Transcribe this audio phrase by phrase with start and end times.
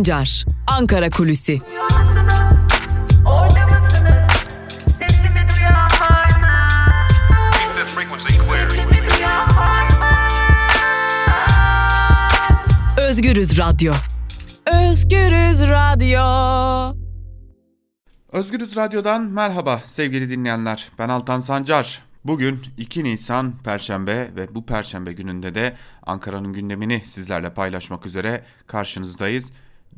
[0.00, 1.58] Sancar, Ankara Kulüsi.
[12.98, 13.92] Özgürüz Radyo.
[14.66, 16.96] Özgürüz Radyo.
[18.32, 20.88] Özgürüz Radyo'dan merhaba sevgili dinleyenler.
[20.98, 22.02] Ben Altan Sancar.
[22.24, 29.52] Bugün 2 Nisan Perşembe ve bu Perşembe gününde de Ankara'nın gündemini sizlerle paylaşmak üzere karşınızdayız.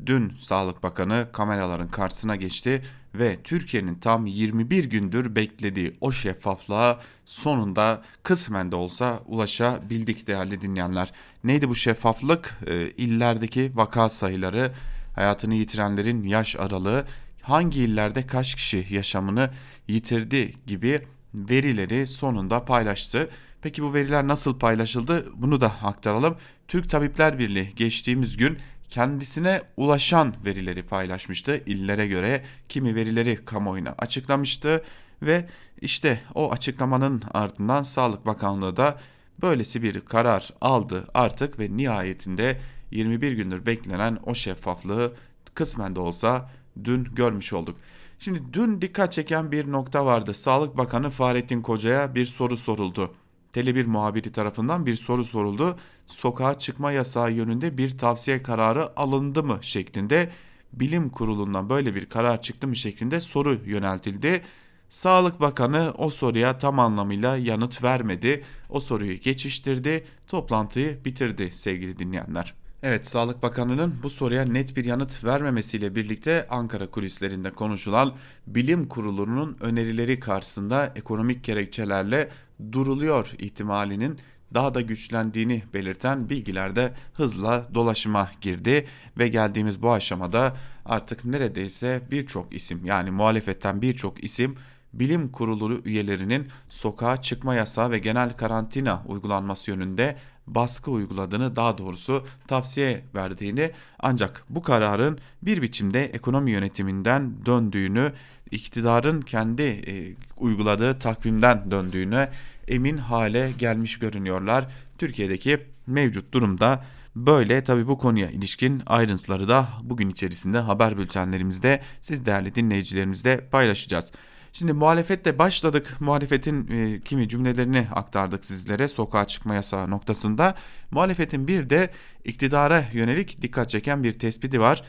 [0.05, 2.81] Dün Sağlık Bakanı kameraların karşısına geçti
[3.15, 11.11] ve Türkiye'nin tam 21 gündür beklediği o şeffaflığa sonunda kısmen de olsa ulaşabildik değerli dinleyenler.
[11.43, 12.59] Neydi bu şeffaflık?
[12.67, 14.73] E, illerdeki vaka sayıları,
[15.15, 17.05] hayatını yitirenlerin yaş aralığı,
[17.41, 19.51] hangi illerde kaç kişi yaşamını
[19.87, 20.99] yitirdi gibi
[21.33, 23.29] verileri sonunda paylaştı.
[23.61, 25.31] Peki bu veriler nasıl paylaşıldı?
[25.35, 26.37] Bunu da aktaralım.
[26.67, 28.57] Türk Tabipler Birliği geçtiğimiz gün
[28.93, 31.63] kendisine ulaşan verileri paylaşmıştı.
[31.65, 34.83] İllere göre kimi verileri kamuoyuna açıklamıştı
[35.21, 35.49] ve
[35.81, 38.99] işte o açıklamanın ardından Sağlık Bakanlığı da
[39.41, 42.59] böylesi bir karar aldı artık ve nihayetinde
[42.91, 45.13] 21 gündür beklenen o şeffaflığı
[45.53, 46.49] kısmen de olsa
[46.83, 47.77] dün görmüş olduk.
[48.19, 50.33] Şimdi dün dikkat çeken bir nokta vardı.
[50.33, 53.15] Sağlık Bakanı Fahrettin Koca'ya bir soru soruldu.
[53.53, 55.77] Tele1 muhabiri tarafından bir soru soruldu.
[56.07, 60.29] Sokağa çıkma yasağı yönünde bir tavsiye kararı alındı mı şeklinde
[60.73, 64.41] bilim kurulundan böyle bir karar çıktı mı şeklinde soru yöneltildi.
[64.89, 68.43] Sağlık Bakanı o soruya tam anlamıyla yanıt vermedi.
[68.69, 72.53] O soruyu geçiştirdi, toplantıyı bitirdi sevgili dinleyenler.
[72.83, 78.13] Evet Sağlık Bakanı'nın bu soruya net bir yanıt vermemesiyle birlikte Ankara kulislerinde konuşulan
[78.47, 82.29] bilim kurulunun önerileri karşısında ekonomik gerekçelerle
[82.71, 84.19] duruluyor ihtimalinin
[84.53, 90.55] daha da güçlendiğini belirten bilgiler de hızla dolaşıma girdi ve geldiğimiz bu aşamada
[90.85, 94.55] artık neredeyse birçok isim yani muhalefetten birçok isim
[94.93, 100.17] bilim kurulu üyelerinin sokağa çıkma yasağı ve genel karantina uygulanması yönünde
[100.47, 108.11] baskı uyguladığını daha doğrusu tavsiye verdiğini ancak bu kararın bir biçimde ekonomi yönetiminden döndüğünü
[108.51, 112.29] iktidarın kendi e, uyguladığı takvimden döndüğüne
[112.67, 114.67] emin hale gelmiş görünüyorlar.
[114.97, 116.83] Türkiye'deki mevcut durumda
[117.15, 124.11] böyle tabi bu konuya ilişkin ayrıntıları da bugün içerisinde haber bültenlerimizde siz değerli dinleyicilerimizle paylaşacağız.
[124.53, 125.95] Şimdi muhalefetle başladık.
[125.99, 130.55] Muhalefetin e, kimi cümlelerini aktardık sizlere sokağa çıkma yasağı noktasında.
[130.91, 131.89] Muhalefetin bir de
[132.23, 134.83] iktidara yönelik dikkat çeken bir tespiti var.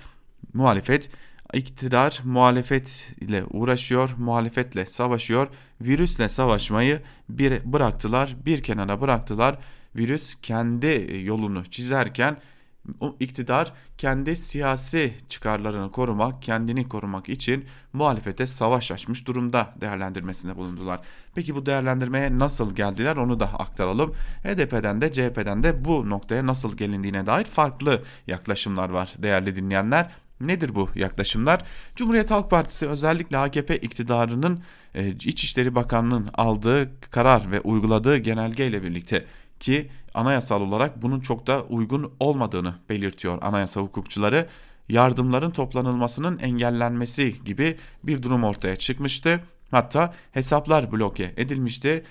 [0.52, 1.10] Muhalefet
[1.54, 5.48] iktidar muhalefet ile uğraşıyor, muhalefetle savaşıyor.
[5.80, 9.58] Virüsle savaşmayı bir bıraktılar, bir kenara bıraktılar.
[9.96, 12.36] Virüs kendi yolunu çizerken
[13.00, 21.00] o iktidar kendi siyasi çıkarlarını korumak, kendini korumak için muhalefete savaş açmış durumda değerlendirmesinde bulundular.
[21.34, 24.14] Peki bu değerlendirmeye nasıl geldiler onu da aktaralım.
[24.42, 30.10] HDP'den de CHP'den de bu noktaya nasıl gelindiğine dair farklı yaklaşımlar var değerli dinleyenler.
[30.40, 31.62] Nedir bu yaklaşımlar?
[31.96, 34.62] Cumhuriyet Halk Partisi özellikle AKP iktidarının
[34.94, 39.26] e, İçişleri Bakanlığı'nın aldığı karar ve uyguladığı genelgeyle birlikte
[39.60, 44.48] ki anayasal olarak bunun çok da uygun olmadığını belirtiyor anayasa hukukçuları.
[44.88, 49.40] Yardımların toplanılmasının engellenmesi gibi bir durum ortaya çıkmıştı.
[49.70, 52.04] Hatta hesaplar bloke edilmişti.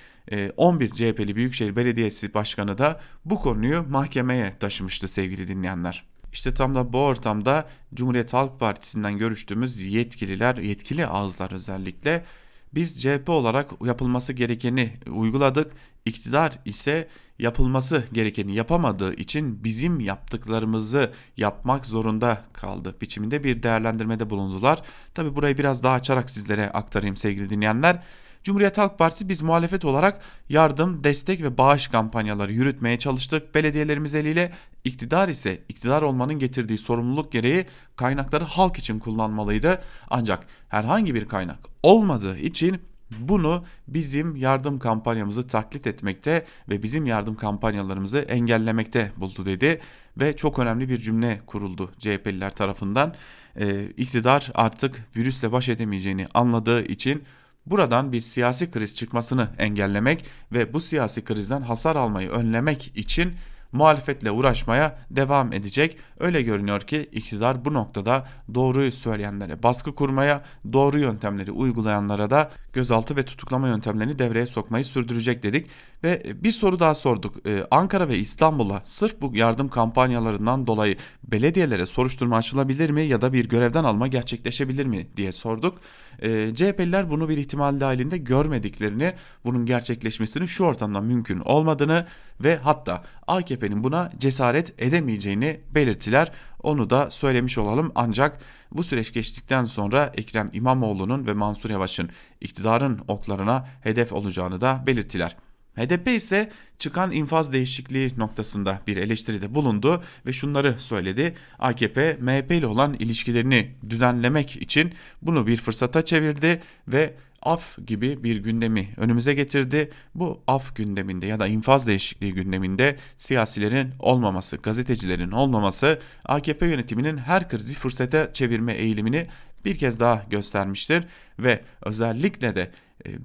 [0.57, 6.12] 11 ee, CHP'li Büyükşehir Belediyesi Başkanı da bu konuyu mahkemeye taşımıştı sevgili dinleyenler.
[6.33, 12.25] İşte tam da bu ortamda Cumhuriyet Halk Partisi'nden görüştüğümüz yetkililer, yetkili ağızlar özellikle
[12.73, 15.71] biz CHP olarak yapılması gerekeni uyguladık.
[16.05, 17.07] İktidar ise
[17.39, 24.81] yapılması gerekeni yapamadığı için bizim yaptıklarımızı yapmak zorunda kaldı biçiminde bir değerlendirmede bulundular.
[25.13, 28.03] Tabi burayı biraz daha açarak sizlere aktarayım sevgili dinleyenler.
[28.43, 33.55] Cumhuriyet Halk Partisi biz muhalefet olarak yardım, destek ve bağış kampanyaları yürütmeye çalıştık.
[33.55, 34.51] Belediyelerimiz eliyle
[34.83, 37.65] iktidar ise iktidar olmanın getirdiği sorumluluk gereği
[37.95, 39.81] kaynakları halk için kullanmalıydı.
[40.09, 42.81] Ancak herhangi bir kaynak olmadığı için
[43.19, 49.81] bunu bizim yardım kampanyamızı taklit etmekte ve bizim yardım kampanyalarımızı engellemekte buldu dedi
[50.17, 53.15] ve çok önemli bir cümle kuruldu CHP'liler tarafından.
[53.59, 57.23] Ee, iktidar artık virüsle baş edemeyeceğini anladığı için
[57.65, 63.33] buradan bir siyasi kriz çıkmasını engellemek ve bu siyasi krizden hasar almayı önlemek için
[63.71, 65.97] muhalefetle uğraşmaya devam edecek.
[66.19, 70.41] Öyle görünüyor ki iktidar bu noktada doğruyu söyleyenlere baskı kurmaya,
[70.73, 75.69] doğru yöntemleri uygulayanlara da gözaltı ve tutuklama yöntemlerini devreye sokmayı sürdürecek dedik.
[76.03, 77.35] Ve bir soru daha sorduk.
[77.47, 83.33] Ee, Ankara ve İstanbul'a sırf bu yardım kampanyalarından dolayı belediyelere soruşturma açılabilir mi ya da
[83.33, 85.77] bir görevden alma gerçekleşebilir mi diye sorduk.
[86.21, 89.13] Ee, CHP'liler bunu bir ihtimal dahilinde görmediklerini,
[89.45, 92.07] bunun gerçekleşmesinin şu ortamda mümkün olmadığını
[92.39, 96.31] ve hatta AKP'nin buna cesaret edemeyeceğini belirttiler.
[96.63, 98.39] Onu da söylemiş olalım ancak
[98.71, 102.09] bu süreç geçtikten sonra Ekrem İmamoğlu'nun ve Mansur Yavaş'ın
[102.41, 105.35] iktidarın oklarına hedef olacağını da belirttiler.
[105.75, 111.35] HDP ise çıkan infaz değişikliği noktasında bir eleştiride bulundu ve şunları söyledi.
[111.59, 117.13] AKP MHP ile olan ilişkilerini düzenlemek için bunu bir fırsata çevirdi ve
[117.43, 119.91] af gibi bir gündemi önümüze getirdi.
[120.15, 127.49] Bu af gündeminde ya da infaz değişikliği gündeminde siyasilerin olmaması, gazetecilerin olmaması AKP yönetiminin her
[127.49, 129.27] krizi fırsata çevirme eğilimini
[129.65, 131.03] bir kez daha göstermiştir
[131.39, 132.71] ve özellikle de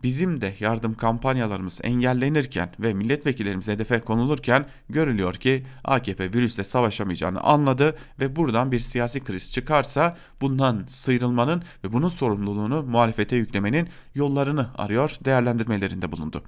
[0.02, 7.96] bizim de yardım kampanyalarımız engellenirken ve milletvekillerimiz hedefe konulurken görülüyor ki AKP virüsle savaşamayacağını anladı
[8.20, 15.16] ve buradan bir siyasi kriz çıkarsa bundan sıyrılmanın ve bunun sorumluluğunu muhalefete yüklemenin yollarını arıyor
[15.24, 16.42] değerlendirmelerinde bulundu.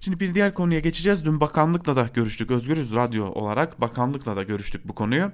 [0.00, 1.24] Şimdi bir diğer konuya geçeceğiz.
[1.24, 2.50] Dün bakanlıkla da görüştük.
[2.50, 5.32] Özgürüz Radyo olarak bakanlıkla da görüştük bu konuyu.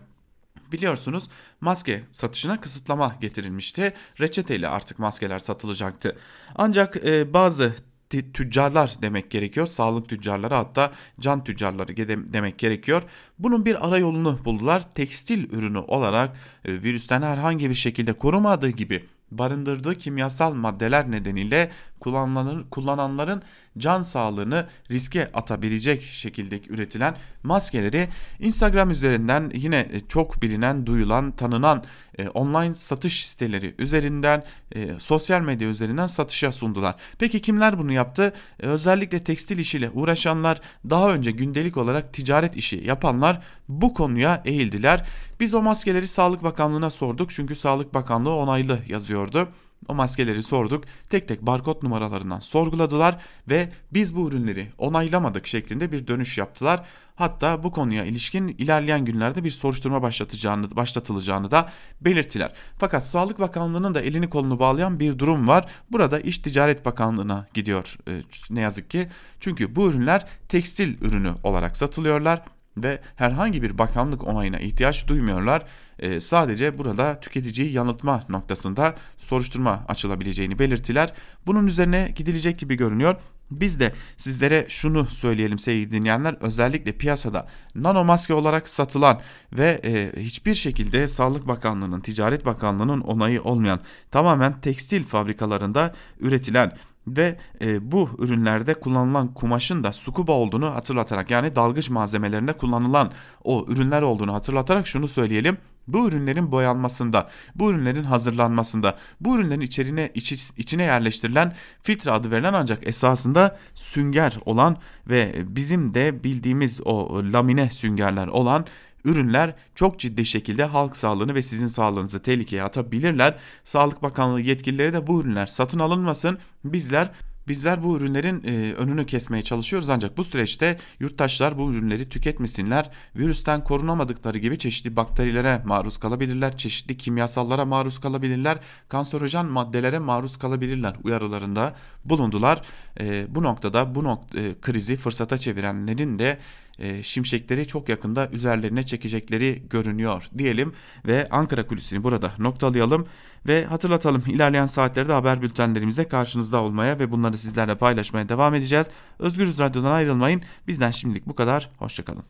[0.73, 1.29] Biliyorsunuz
[1.61, 3.93] maske satışına kısıtlama getirilmişti.
[4.21, 6.17] Reçeteyle artık maskeler satılacaktı.
[6.55, 7.75] Ancak e, bazı
[8.11, 9.67] tüccarlar demek gerekiyor.
[9.67, 11.97] Sağlık tüccarları hatta can tüccarları
[12.33, 13.03] demek gerekiyor.
[13.39, 14.91] Bunun bir ara yolunu buldular.
[14.91, 22.63] Tekstil ürünü olarak e, virüsten herhangi bir şekilde korumadığı gibi barındırdığı kimyasal maddeler nedeniyle kullananların,
[22.63, 23.43] kullananların
[23.79, 28.09] can sağlığını riske atabilecek şekilde üretilen maskeleri
[28.39, 31.85] Instagram üzerinden yine çok bilinen, duyulan, tanınan
[32.19, 36.95] e, online satış siteleri üzerinden, e, sosyal medya üzerinden satışa sundular.
[37.19, 38.33] Peki kimler bunu yaptı?
[38.61, 40.61] E, özellikle tekstil işiyle uğraşanlar,
[40.91, 45.07] daha önce gündelik olarak ticaret işi yapanlar bu konuya eğildiler.
[45.41, 49.49] Biz o maskeleri Sağlık Bakanlığı'na sorduk çünkü Sağlık Bakanlığı onaylı yazıyordu.
[49.89, 50.85] O maskeleri sorduk.
[51.11, 56.85] Tek tek barkod numaralarından sorguladılar ve biz bu ürünleri onaylamadık şeklinde bir dönüş yaptılar.
[57.17, 61.69] Hatta bu konuya ilişkin ilerleyen günlerde bir soruşturma başlatacağını, başlatılacağını da
[62.01, 62.53] belirttiler.
[62.79, 65.71] Fakat Sağlık Bakanlığı'nın da elini kolunu bağlayan bir durum var.
[65.91, 68.13] Burada İş Ticaret Bakanlığı'na gidiyor e,
[68.51, 69.09] ne yazık ki.
[69.41, 72.43] Çünkü bu ürünler tekstil ürünü olarak satılıyorlar
[72.83, 75.65] ve herhangi bir bakanlık onayına ihtiyaç duymuyorlar.
[75.99, 81.13] E, sadece burada tüketiciyi yanıltma noktasında soruşturma açılabileceğini belirtiler.
[81.47, 83.17] Bunun üzerine gidilecek gibi görünüyor.
[83.51, 89.21] Biz de sizlere şunu söyleyelim sevgili dinleyenler özellikle piyasada nano maske olarak satılan
[89.53, 96.73] ve e, hiçbir şekilde Sağlık Bakanlığı'nın, Ticaret Bakanlığı'nın onayı olmayan tamamen tekstil fabrikalarında üretilen
[97.17, 103.13] ve e, bu ürünlerde kullanılan kumaşın da sukuba olduğunu hatırlatarak yani dalgıç malzemelerinde kullanılan
[103.45, 105.59] o ürünler olduğunu hatırlatarak şunu söyleyelim.
[105.89, 112.53] Bu ürünlerin boyanmasında, bu ürünlerin hazırlanmasında, bu ürünlerin içerine iç, içine yerleştirilen filtre adı verilen
[112.53, 114.77] ancak esasında sünger olan
[115.09, 118.67] ve bizim de bildiğimiz o lamine süngerler olan
[119.09, 123.39] ürünler çok ciddi şekilde halk sağlığını ve sizin sağlığınızı tehlikeye atabilirler.
[123.65, 126.39] Sağlık Bakanlığı yetkilileri de bu ürünler satın alınmasın.
[126.65, 127.13] Bizler
[127.49, 132.91] Bizler bu ürünlerin e, önünü kesmeye çalışıyoruz ancak bu süreçte yurttaşlar bu ürünleri tüketmesinler.
[133.17, 140.97] Virüsten korunamadıkları gibi çeşitli bakterilere maruz kalabilirler, çeşitli kimyasallara maruz kalabilirler, kanserojen maddelere maruz kalabilirler
[141.05, 141.75] uyarılarında
[142.05, 142.63] bulundular.
[143.01, 146.39] E, bu noktada bu nok e, krizi fırsata çevirenlerin de
[146.79, 150.73] e, şimşekleri çok yakında üzerlerine çekecekleri görünüyor diyelim
[151.07, 153.07] ve Ankara kulisini burada noktalayalım
[153.47, 158.87] ve hatırlatalım ilerleyen saatlerde haber bültenlerimizde karşınızda olmaya ve bunları sizlerle paylaşmaya devam edeceğiz.
[159.19, 160.43] Özgürüz Radyo'dan ayrılmayın.
[160.69, 161.71] Bizden şimdilik bu kadar.
[161.77, 162.25] Hoşçakalın.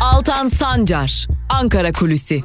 [0.00, 2.40] Altan Sancar, Ankara Kulüsi.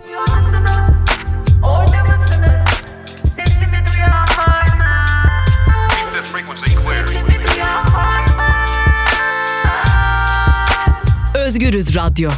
[11.56, 12.30] Özgürüz Radyo.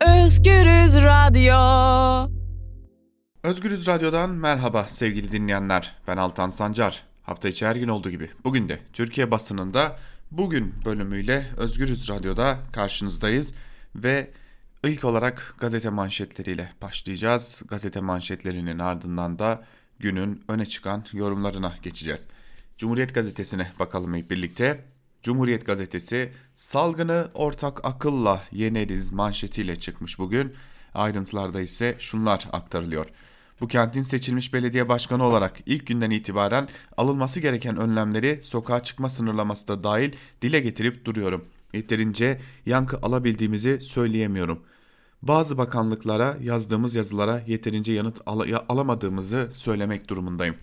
[0.00, 2.30] Özgürüz Radyo.
[3.42, 5.96] Özgürüz Radyo'dan merhaba sevgili dinleyenler.
[6.08, 7.04] Ben Altan Sancar.
[7.22, 9.96] Hafta içi her gün olduğu gibi bugün de Türkiye basınında
[10.30, 13.52] bugün bölümüyle Özgürüz Radyo'da karşınızdayız
[13.94, 14.30] ve
[14.84, 17.62] ilk olarak gazete manşetleriyle başlayacağız.
[17.68, 19.64] Gazete manşetlerinin ardından da
[19.98, 22.26] günün öne çıkan yorumlarına geçeceğiz.
[22.76, 24.91] Cumhuriyet Gazetesi'ne bakalım ilk birlikte.
[25.22, 30.52] Cumhuriyet Gazetesi salgını ortak akılla yeneriz manşetiyle çıkmış bugün.
[30.94, 33.06] Ayrıntılarda ise şunlar aktarılıyor.
[33.60, 39.68] Bu kentin seçilmiş belediye başkanı olarak ilk günden itibaren alınması gereken önlemleri sokağa çıkma sınırlaması
[39.68, 40.12] da dahil
[40.42, 41.44] dile getirip duruyorum.
[41.72, 44.62] Yeterince yankı alabildiğimizi söyleyemiyorum.
[45.22, 50.56] Bazı bakanlıklara yazdığımız yazılara yeterince yanıt al alamadığımızı söylemek durumundayım.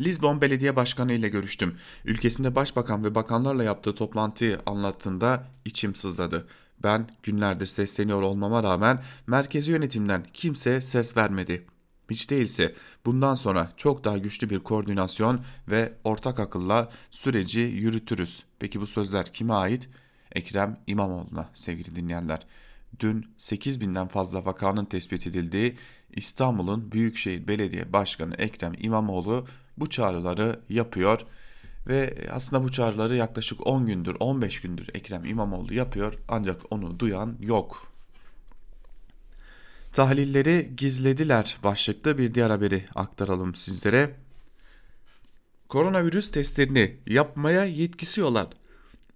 [0.00, 1.76] Lisbon Belediye Başkanı ile görüştüm.
[2.04, 6.46] Ülkesinde başbakan ve bakanlarla yaptığı toplantıyı anlattığında içim sızladı.
[6.82, 11.66] Ben günlerdir sesleniyor olmama rağmen merkezi yönetimden kimse ses vermedi.
[12.10, 12.74] Hiç değilse
[13.06, 15.40] bundan sonra çok daha güçlü bir koordinasyon
[15.70, 18.42] ve ortak akılla süreci yürütürüz.
[18.58, 19.88] Peki bu sözler kime ait?
[20.32, 22.46] Ekrem İmamoğlu'na sevgili dinleyenler.
[23.00, 25.76] Dün 8 binden fazla vakanın tespit edildiği
[26.12, 29.46] İstanbul'un Büyükşehir Belediye Başkanı Ekrem İmamoğlu
[29.80, 31.20] bu çağrıları yapıyor
[31.86, 37.36] ve aslında bu çağrıları yaklaşık 10 gündür 15 gündür Ekrem İmamoğlu yapıyor ancak onu duyan
[37.40, 37.86] yok.
[39.92, 44.16] Tahlilleri gizlediler başlıklı bir diğer haberi aktaralım sizlere.
[45.68, 48.46] Koronavirüs testlerini yapmaya yetkisi olan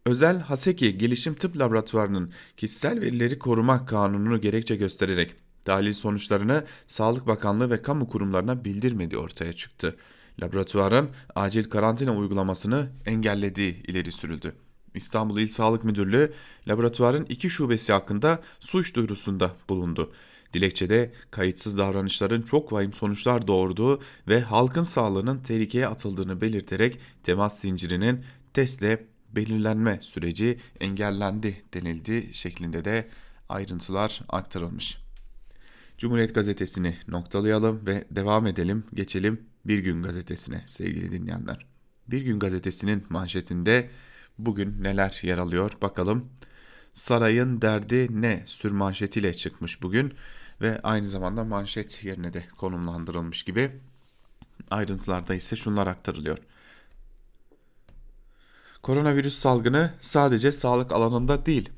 [0.06, 7.70] Özel Haseki Gelişim Tıp Laboratuvarı'nın kişisel verileri koruma kanununu gerekçe göstererek tahlil sonuçlarını Sağlık Bakanlığı
[7.70, 9.96] ve kamu kurumlarına bildirmediği ortaya çıktı.
[10.42, 14.54] Laboratuvarın acil karantina uygulamasını engellediği ileri sürüldü.
[14.94, 16.32] İstanbul İl Sağlık Müdürlüğü
[16.68, 20.12] laboratuvarın iki şubesi hakkında suç duyurusunda bulundu.
[20.52, 28.24] Dilekçede kayıtsız davranışların çok vahim sonuçlar doğurduğu ve halkın sağlığının tehlikeye atıldığını belirterek temas zincirinin
[28.52, 33.08] testle belirlenme süreci engellendi denildi şeklinde de
[33.48, 34.98] ayrıntılar aktarılmış.
[35.98, 38.84] Cumhuriyet gazetesini noktalayalım ve devam edelim.
[38.94, 41.66] Geçelim Bir Gün gazetesine sevgili dinleyenler.
[42.08, 43.90] Bir Gün gazetesinin manşetinde
[44.38, 46.28] bugün neler yer alıyor bakalım.
[46.92, 50.14] Sarayın derdi ne sürmanşetiyle çıkmış bugün
[50.60, 53.80] ve aynı zamanda manşet yerine de konumlandırılmış gibi.
[54.70, 56.38] Ayrıntılarda ise şunlar aktarılıyor.
[58.82, 61.70] Koronavirüs salgını sadece sağlık alanında değil,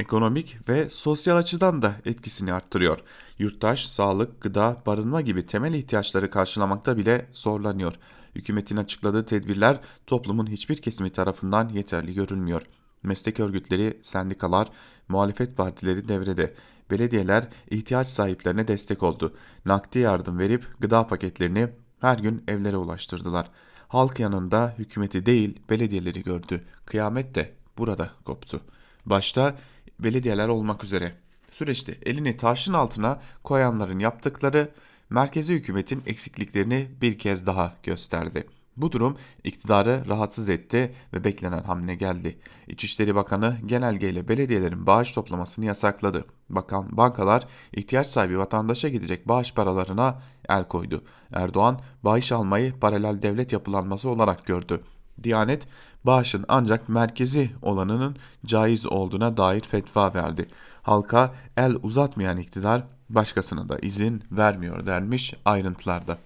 [0.00, 2.98] ekonomik ve sosyal açıdan da etkisini arttırıyor.
[3.38, 7.94] Yurttaş sağlık, gıda, barınma gibi temel ihtiyaçları karşılamakta bile zorlanıyor.
[8.34, 12.62] Hükümetin açıkladığı tedbirler toplumun hiçbir kesimi tarafından yeterli görülmüyor.
[13.02, 14.68] Meslek örgütleri, sendikalar,
[15.08, 16.54] muhalefet partileri devrede.
[16.90, 19.34] Belediyeler ihtiyaç sahiplerine destek oldu.
[19.64, 21.68] Nakdi yardım verip gıda paketlerini
[22.00, 23.50] her gün evlere ulaştırdılar.
[23.88, 26.60] Halk yanında hükümeti değil belediyeleri gördü.
[26.86, 28.60] Kıyamet de burada koptu.
[29.06, 29.54] Başta
[29.98, 31.12] belediyeler olmak üzere.
[31.50, 34.70] Süreçte elini taşın altına koyanların yaptıkları
[35.10, 38.46] merkezi hükümetin eksikliklerini bir kez daha gösterdi.
[38.76, 42.38] Bu durum iktidarı rahatsız etti ve beklenen hamle geldi.
[42.68, 46.24] İçişleri Bakanı genelgeyle belediyelerin bağış toplamasını yasakladı.
[46.50, 51.04] Bakan bankalar ihtiyaç sahibi vatandaşa gidecek bağış paralarına el koydu.
[51.32, 54.80] Erdoğan bağış almayı paralel devlet yapılanması olarak gördü.
[55.22, 55.68] Diyanet
[56.04, 60.48] bağışın ancak merkezi olanının caiz olduğuna dair fetva verdi.
[60.82, 66.18] Halka el uzatmayan iktidar başkasına da izin vermiyor dermiş ayrıntılarda.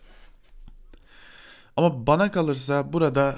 [1.77, 3.37] Ama bana kalırsa burada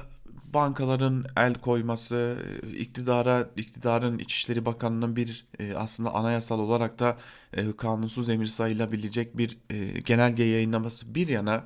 [0.55, 2.37] bankaların el koyması,
[2.77, 7.17] iktidara, iktidarın İçişleri Bakanı'nın bir e, aslında anayasal olarak da
[7.53, 11.65] e, kanunsuz emir sayılabilecek bir e, genelge yayınlaması bir yana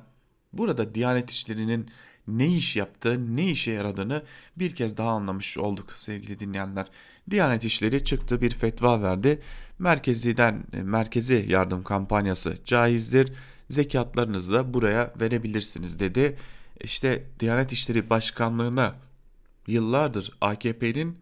[0.53, 1.89] burada Diyanet İşleri'nin
[2.27, 4.23] ne iş yaptığı, ne işe yaradığını
[4.57, 6.85] bir kez daha anlamış olduk sevgili dinleyenler.
[7.29, 9.41] Diyanet İşleri çıktı bir fetva verdi.
[9.79, 13.33] Merkeziden merkezi yardım kampanyası caizdir.
[13.69, 16.37] Zekatlarınızı da buraya verebilirsiniz dedi
[16.81, 18.95] işte Diyanet İşleri Başkanlığı'na
[19.67, 21.17] yıllardır AKP'nin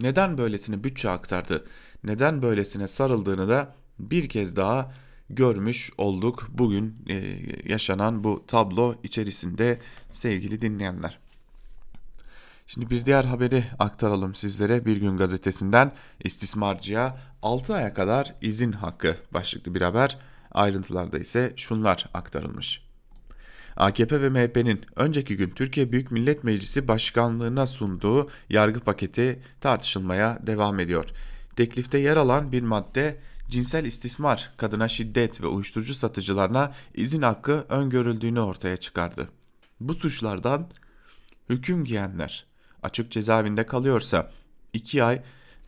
[0.00, 1.64] neden böylesine bütçe aktardı,
[2.04, 4.92] neden böylesine sarıldığını da bir kez daha
[5.32, 11.18] görmüş olduk bugün e, yaşanan bu tablo içerisinde sevgili dinleyenler.
[12.66, 15.92] Şimdi bir diğer haberi aktaralım sizlere bir gün gazetesinden
[16.24, 20.18] istismarcıya 6 aya kadar izin hakkı başlıklı bir haber
[20.52, 22.82] ayrıntılarda ise şunlar aktarılmış.
[23.76, 30.80] AKP ve MHP'nin önceki gün Türkiye Büyük Millet Meclisi Başkanlığına sunduğu yargı paketi tartışılmaya devam
[30.80, 31.04] ediyor.
[31.56, 33.18] Teklifte yer alan bir madde
[33.52, 39.28] cinsel istismar, kadına şiddet ve uyuşturucu satıcılarına izin hakkı öngörüldüğünü ortaya çıkardı.
[39.80, 40.70] Bu suçlardan
[41.48, 42.46] hüküm giyenler
[42.82, 44.30] açık cezaevinde kalıyorsa
[44.72, 45.22] 2 ay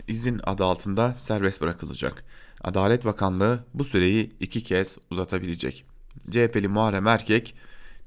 [0.09, 2.25] izin adı altında serbest bırakılacak.
[2.61, 5.85] Adalet Bakanlığı bu süreyi iki kez uzatabilecek.
[6.31, 7.55] CHP'li Muharrem Erkek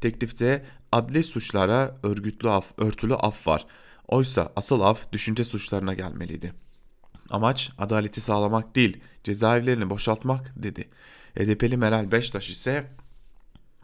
[0.01, 3.65] Teklifte adli suçlara örgütlü af, örtülü af var.
[4.07, 6.53] Oysa asıl af düşünce suçlarına gelmeliydi.
[7.29, 10.89] Amaç adaleti sağlamak değil, cezaevlerini boşaltmak dedi.
[11.35, 12.87] HDP'li Meral Beştaş ise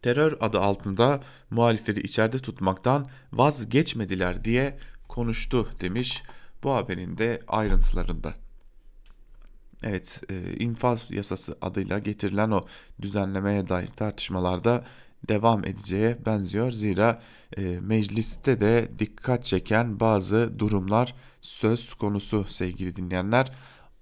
[0.02, 6.24] terör adı altında muhalifleri içeride tutmaktan vazgeçmediler diye konuştu demiş
[6.64, 8.34] bu haberin de ayrıntılarında.
[9.84, 12.62] Evet, e, infaz yasası adıyla getirilen o
[13.02, 14.86] düzenlemeye dair tartışmalarda
[15.28, 16.72] devam edeceğe benziyor.
[16.72, 17.22] Zira
[17.58, 23.52] e, mecliste de dikkat çeken bazı durumlar söz konusu sevgili dinleyenler.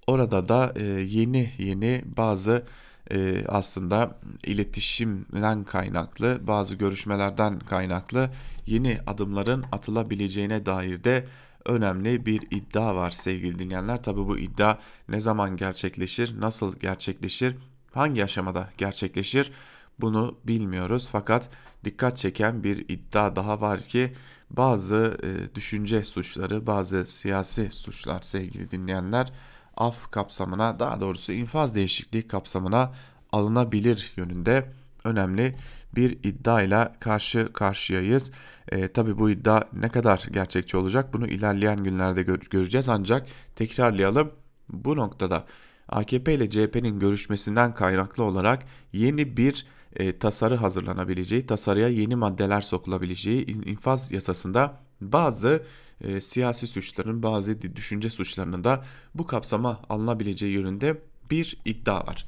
[0.06, 2.64] Orada da e, yeni yeni bazı
[3.10, 8.30] e, aslında iletişimden kaynaklı bazı görüşmelerden kaynaklı
[8.66, 11.26] yeni adımların atılabileceğine dair de
[11.64, 14.02] önemli bir iddia var sevgili dinleyenler.
[14.02, 17.56] Tabi bu iddia ne zaman gerçekleşir, nasıl gerçekleşir,
[17.92, 19.52] hangi aşamada gerçekleşir
[19.98, 21.08] bunu bilmiyoruz.
[21.12, 21.48] Fakat
[21.84, 24.12] dikkat çeken bir iddia daha var ki
[24.50, 29.32] bazı e, düşünce suçları, bazı siyasi suçlar sevgili dinleyenler
[29.76, 32.92] af kapsamına daha doğrusu infaz değişikliği kapsamına
[33.32, 34.72] alınabilir yönünde
[35.04, 35.56] önemli
[35.96, 38.30] bir iddiayla karşı karşıyayız.
[38.68, 44.32] E, Tabi bu iddia ne kadar gerçekçi olacak bunu ilerleyen günlerde gör göreceğiz ancak tekrarlayalım
[44.68, 45.44] bu noktada
[45.88, 53.46] AKP ile CHP'nin görüşmesinden kaynaklı olarak yeni bir e, tasarı hazırlanabileceği, tasarıya yeni maddeler sokulabileceği
[53.46, 55.62] infaz yasasında bazı
[56.00, 58.84] e, siyasi suçların, bazı düşünce suçlarının da
[59.14, 62.26] bu kapsama alınabileceği yönünde bir iddia var.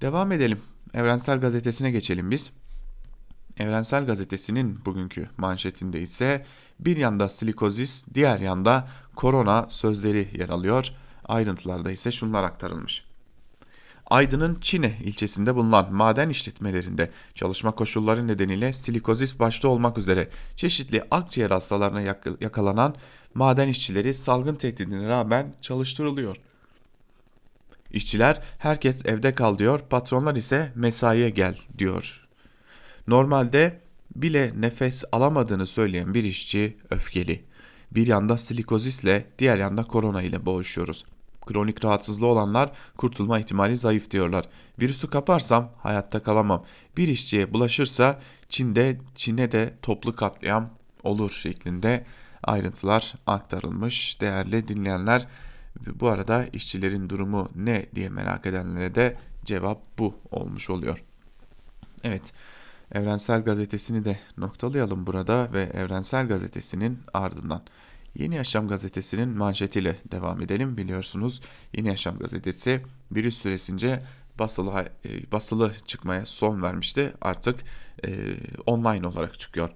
[0.00, 0.60] Devam edelim.
[0.94, 2.52] Evrensel Gazetesi'ne geçelim biz.
[3.58, 6.46] Evrensel Gazetesi'nin bugünkü manşetinde ise
[6.80, 10.92] bir yanda silikozis, diğer yanda korona sözleri yer alıyor.
[11.24, 13.04] Ayrıntılarda ise şunlar aktarılmış.
[14.10, 21.50] Aydın'ın Çine ilçesinde bulunan maden işletmelerinde çalışma koşulları nedeniyle silikozis başta olmak üzere çeşitli akciğer
[21.50, 22.00] hastalarına
[22.40, 22.94] yakalanan
[23.34, 26.36] maden işçileri salgın tehdidine rağmen çalıştırılıyor.
[27.90, 32.26] İşçiler herkes evde kal diyor, patronlar ise mesaiye gel diyor.
[33.06, 33.80] Normalde
[34.16, 37.44] bile nefes alamadığını söyleyen bir işçi öfkeli.
[37.90, 41.04] Bir yanda silikozisle, diğer yanda korona ile boğuşuyoruz.
[41.46, 44.48] Kronik rahatsızlığı olanlar kurtulma ihtimali zayıf diyorlar.
[44.80, 46.64] Virüsü kaparsam hayatta kalamam.
[46.96, 50.70] Bir işçiye bulaşırsa Çin'de Çin'e de toplu katliam
[51.02, 52.06] olur şeklinde
[52.42, 54.20] ayrıntılar aktarılmış.
[54.20, 55.26] Değerli dinleyenler
[56.00, 61.02] bu arada işçilerin durumu ne diye merak edenlere de cevap bu olmuş oluyor.
[62.04, 62.32] Evet.
[62.92, 67.62] Evrensel Gazetesi'ni de noktalayalım burada ve Evrensel Gazetesi'nin ardından
[68.18, 70.76] Yeni Yaşam gazetesinin manşetiyle devam edelim.
[70.76, 71.40] Biliyorsunuz
[71.76, 74.02] Yeni Yaşam gazetesi virüs süresince
[74.38, 77.12] basılı, e, basılı çıkmaya son vermişti.
[77.20, 77.60] Artık
[78.06, 79.70] e, online olarak çıkıyor.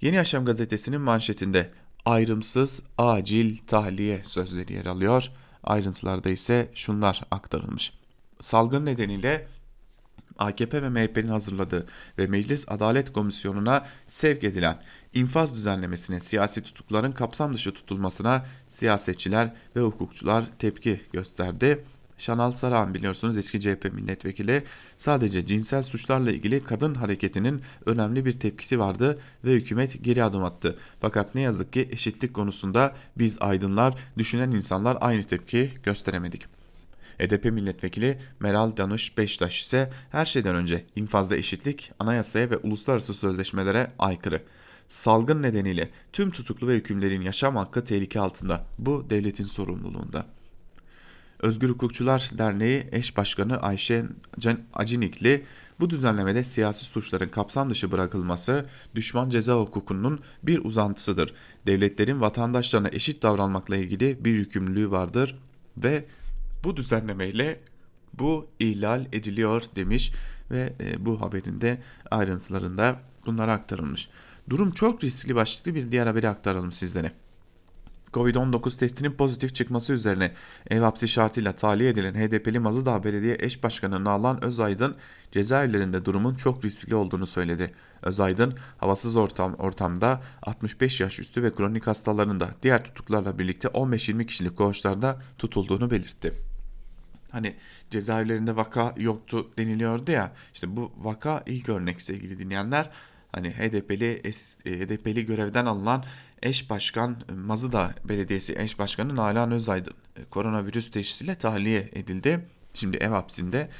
[0.00, 1.70] Yeni Yaşam gazetesinin manşetinde
[2.04, 5.30] ayrımsız acil tahliye sözleri yer alıyor.
[5.64, 7.92] Ayrıntılarda ise şunlar aktarılmış.
[8.40, 9.46] Salgın nedeniyle
[10.38, 11.86] AKP ve MHP'nin hazırladığı
[12.18, 14.82] ve Meclis Adalet Komisyonu'na sevk edilen
[15.14, 21.84] infaz düzenlemesine siyasi tutukların kapsam dışı tutulmasına siyasetçiler ve hukukçular tepki gösterdi.
[22.18, 24.64] Şanal Saran biliyorsunuz eski CHP milletvekili
[24.98, 30.78] sadece cinsel suçlarla ilgili kadın hareketinin önemli bir tepkisi vardı ve hükümet geri adım attı.
[31.00, 36.55] Fakat ne yazık ki eşitlik konusunda biz aydınlar, düşünen insanlar aynı tepki gösteremedik.
[37.18, 43.92] HDP milletvekili Meral Danış Beştaş ise her şeyden önce infazda eşitlik, anayasaya ve uluslararası sözleşmelere
[43.98, 44.42] aykırı.
[44.88, 48.64] Salgın nedeniyle tüm tutuklu ve hükümlerin yaşam hakkı tehlike altında.
[48.78, 50.26] Bu devletin sorumluluğunda.
[51.40, 54.04] Özgür Hukukçular Derneği eş başkanı Ayşe
[54.74, 55.44] Acinikli
[55.80, 61.34] bu düzenlemede siyasi suçların kapsam dışı bırakılması düşman ceza hukukunun bir uzantısıdır.
[61.66, 65.38] Devletlerin vatandaşlarına eşit davranmakla ilgili bir yükümlülüğü vardır
[65.76, 66.04] ve
[66.66, 67.60] bu düzenlemeyle
[68.14, 70.12] bu ihlal ediliyor demiş
[70.50, 74.08] ve e, bu haberin de ayrıntılarında bunlara aktarılmış.
[74.50, 77.12] Durum çok riskli başlıklı bir diğer haberi aktaralım sizlere.
[78.12, 80.32] Covid-19 testinin pozitif çıkması üzerine
[80.70, 84.96] ev hapsi şartıyla tahliye edilen HDP'li Mazıdağ Belediye Eş Başkanı Nalan Özaydın
[85.32, 87.74] cezaevlerinde durumun çok riskli olduğunu söyledi.
[88.02, 94.56] Özaydın havasız ortam, ortamda 65 yaş üstü ve kronik hastalarında diğer tutuklarla birlikte 15-20 kişilik
[94.56, 96.55] koğuşlarda tutulduğunu belirtti
[97.30, 97.56] hani
[97.90, 102.90] cezaevlerinde vaka yoktu deniliyordu ya işte bu vaka ilk örnek sevgili dinleyenler
[103.32, 104.22] hani HDP'li
[104.64, 106.04] HDP'li görevden alınan
[106.42, 112.46] eş başkan Mazıda Belediyesi eş başkanı Nalan Özaydın e, koronavirüs teşhisiyle tahliye edildi.
[112.74, 113.70] Şimdi ev hapsinde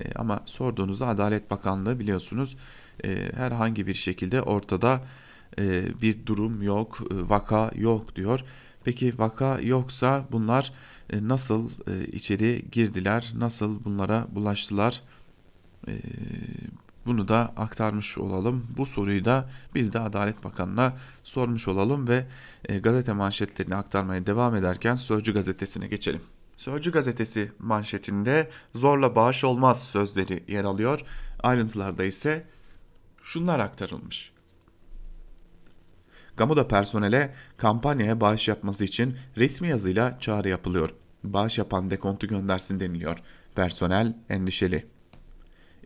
[0.00, 2.56] e, ama sorduğunuzda Adalet Bakanlığı biliyorsunuz
[3.04, 5.00] e, herhangi bir şekilde ortada
[6.02, 8.44] bir durum yok, vaka yok diyor.
[8.84, 10.72] Peki vaka yoksa bunlar e,
[11.12, 15.02] nasıl e, içeri girdiler, nasıl bunlara bulaştılar?
[15.88, 15.92] E,
[17.06, 18.66] bunu da aktarmış olalım.
[18.76, 22.26] Bu soruyu da biz de Adalet Bakanı'na sormuş olalım ve
[22.82, 26.20] gazete manşetlerini aktarmaya devam ederken Sözcü gazetesine geçelim.
[26.56, 31.00] Sözcü gazetesi manşetinde zorla bağış olmaz sözleri yer alıyor.
[31.42, 32.44] Ayrıntılarda ise
[33.22, 34.35] şunlar aktarılmış.
[36.36, 40.90] Gamuda personele kampanyaya bağış yapması için resmi yazıyla çağrı yapılıyor.
[41.24, 43.18] Bağış yapan dekontu göndersin deniliyor.
[43.54, 44.86] Personel endişeli.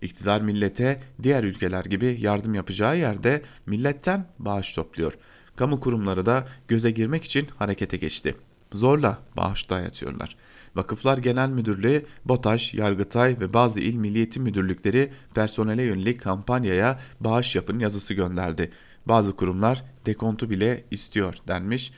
[0.01, 5.19] İktidar millete diğer ülkeler gibi yardım yapacağı yerde milletten bağış topluyor.
[5.57, 8.37] Kamu kurumları da göze girmek için harekete geçti.
[8.73, 10.37] Zorla bağış dayatıyorlar.
[10.75, 17.79] Vakıflar Genel Müdürlüğü, BOTAŞ, Yargıtay ve bazı il milliyetin müdürlükleri personele yönelik kampanyaya bağış yapın
[17.79, 18.71] yazısı gönderdi.
[19.07, 21.93] Bazı kurumlar dekontu bile istiyor denmiş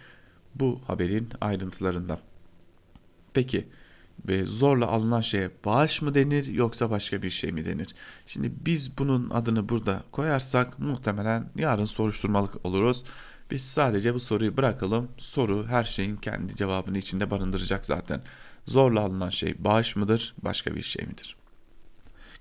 [0.54, 2.18] bu haberin ayrıntılarında.
[3.34, 3.68] Peki
[4.28, 7.94] ve zorla alınan şeye bağış mı denir yoksa başka bir şey mi denir?
[8.26, 13.04] Şimdi biz bunun adını burada koyarsak muhtemelen yarın soruşturmalık oluruz.
[13.50, 15.08] Biz sadece bu soruyu bırakalım.
[15.16, 18.22] Soru her şeyin kendi cevabını içinde barındıracak zaten.
[18.66, 21.36] Zorla alınan şey bağış mıdır, başka bir şey midir?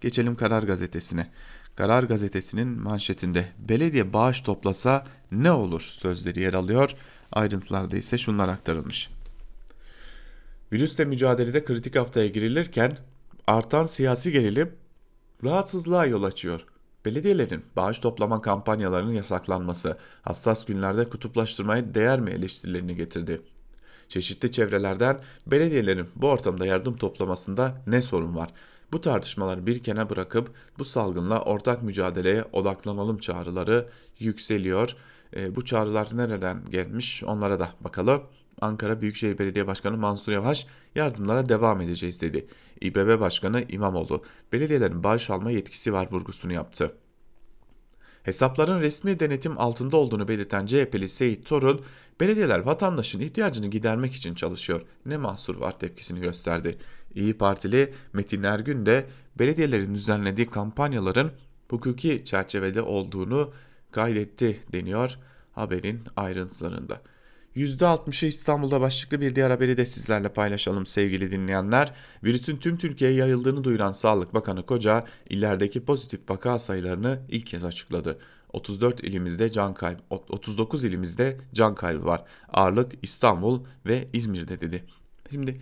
[0.02, 1.32] Geçelim Karar Gazetesi'ne.
[1.76, 6.92] Karar Gazetesi'nin manşetinde belediye bağış toplasa ne olur sözleri yer alıyor.
[7.32, 9.10] Ayrıntılarda ise şunlar aktarılmış.
[10.74, 12.98] Virüsle mücadelede kritik haftaya girilirken
[13.48, 14.76] artan siyasi gerilim
[15.44, 16.66] rahatsızlığa yol açıyor.
[17.06, 23.42] Belediyelerin bağış toplama kampanyalarının yasaklanması hassas günlerde kutuplaştırmaya değer mi eleştirilerini getirdi.
[24.10, 28.54] Çeşitli çevrelerden belediyelerin bu ortamda yardım toplamasında ne sorun var?
[28.92, 34.96] Bu tartışmaları bir kenara bırakıp bu salgınla ortak mücadeleye odaklanalım çağrıları yükseliyor.
[35.36, 38.24] E, bu çağrılar nereden gelmiş onlara da bakalım.
[38.62, 42.48] Ankara Büyükşehir Belediye Başkanı Mansur Yavaş yardımlara devam edeceğiz dedi.
[42.82, 44.24] İBB Başkanı İmamoğlu
[44.54, 46.94] belediyelerin bağış alma yetkisi var vurgusunu yaptı.
[48.24, 51.82] Hesapların resmi denetim altında olduğunu belirten CHP'li Seyit Torun,
[52.20, 54.82] belediyeler vatandaşın ihtiyacını gidermek için çalışıyor.
[55.06, 56.78] Ne mahsur var tepkisini gösterdi.
[57.16, 59.06] İyi Partili Metin Ergün de
[59.40, 61.32] belediyelerin düzenlediği kampanyaların
[61.70, 63.54] hukuki çerçevede olduğunu
[63.92, 65.18] kaydetti deniyor
[65.52, 67.02] haberin ayrıntılarında.
[67.56, 71.94] %60'ı İstanbul'da başlıklı bir diğer haberi de sizlerle paylaşalım sevgili dinleyenler.
[72.24, 78.20] Virüsün tüm Türkiye'ye yayıldığını duyuran Sağlık Bakanı Koca, illerdeki pozitif vaka sayılarını ilk kez açıkladı.
[78.54, 82.24] 34 ilimizde can kaybı, 39 ilimizde can kaybı var.
[82.54, 84.86] Ağırlık İstanbul ve İzmir'de dedi.
[85.32, 85.62] Şimdi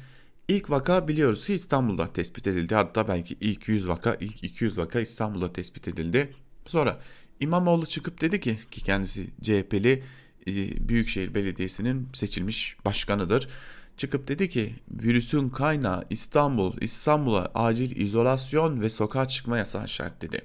[0.50, 2.76] ilk vaka biliyoruz ki İstanbul'da tespit edildi.
[2.76, 6.34] Hatta belki ilk 100 vaka, ilk 200 vaka İstanbul'da tespit edildi.
[6.66, 7.00] Sonra
[7.40, 10.04] İmamoğlu çıkıp dedi ki ki kendisi CHP'li
[10.48, 10.54] e,
[10.90, 13.50] Büyükşehir Belediyesi'nin seçilmiş başkanıdır.
[13.98, 20.42] Çıkıp dedi ki virüsün kaynağı İstanbul, İstanbul'a acil izolasyon ve sokağa çıkma yasağı şart dedi.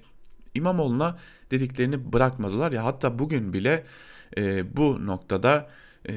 [0.54, 1.18] İmamoğlu'na
[1.50, 3.84] dediklerini bırakmadılar ya hatta bugün bile
[4.38, 5.70] e, bu noktada
[6.08, 6.14] e,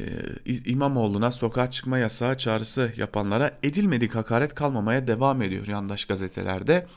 [0.65, 6.87] İmamoğlu'na sokağa çıkma yasağı çağrısı yapanlara edilmedik hakaret kalmamaya devam ediyor yandaş gazetelerde.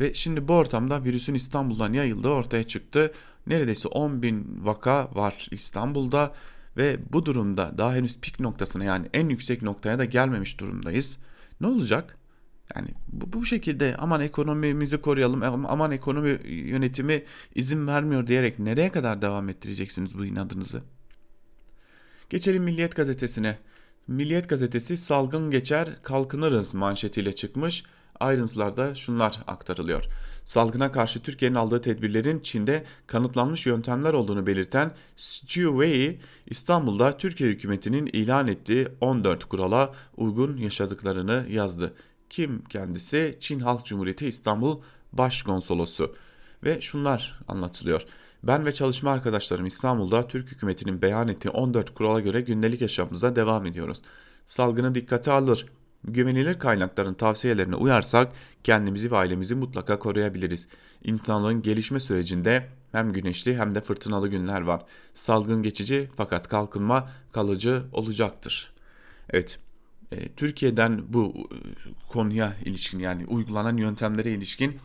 [0.00, 3.12] Ve şimdi bu ortamda virüsün İstanbul'dan yayıldığı ortaya çıktı.
[3.46, 6.34] Neredeyse 10 bin vaka var İstanbul'da
[6.76, 11.18] ve bu durumda daha henüz pik noktasına yani en yüksek noktaya da gelmemiş durumdayız.
[11.60, 12.18] Ne olacak?
[12.76, 17.22] Yani bu, bu şekilde aman ekonomimizi koruyalım, aman ekonomi yönetimi
[17.54, 20.82] izin vermiyor diyerek nereye kadar devam ettireceksiniz bu inadınızı?
[22.32, 23.58] Geçelim Milliyet Gazetesi'ne.
[24.08, 27.84] Milliyet Gazetesi salgın geçer kalkınırız manşetiyle çıkmış.
[28.20, 30.04] Ayrıntılarda şunlar aktarılıyor.
[30.44, 38.06] Salgına karşı Türkiye'nin aldığı tedbirlerin Çin'de kanıtlanmış yöntemler olduğunu belirten Stu Wei, İstanbul'da Türkiye hükümetinin
[38.06, 41.94] ilan ettiği 14 kurala uygun yaşadıklarını yazdı.
[42.30, 43.36] Kim kendisi?
[43.40, 44.80] Çin Halk Cumhuriyeti İstanbul
[45.12, 46.16] Başkonsolosu.
[46.64, 48.06] Ve şunlar anlatılıyor.
[48.42, 53.66] Ben ve çalışma arkadaşlarım İstanbul'da Türk hükümetinin beyan ettiği 14 kurala göre gündelik yaşamımıza devam
[53.66, 54.02] ediyoruz.
[54.46, 55.66] Salgını dikkate alır,
[56.04, 58.32] güvenilir kaynakların tavsiyelerine uyarsak
[58.64, 60.68] kendimizi ve ailemizi mutlaka koruyabiliriz.
[61.04, 64.84] İnsanlığın gelişme sürecinde hem güneşli hem de fırtınalı günler var.
[65.14, 68.72] Salgın geçici fakat kalkınma kalıcı olacaktır.
[69.30, 69.58] Evet,
[70.12, 71.56] e, Türkiye'den bu e,
[72.08, 74.78] konuya ilişkin yani uygulanan yöntemlere ilişkin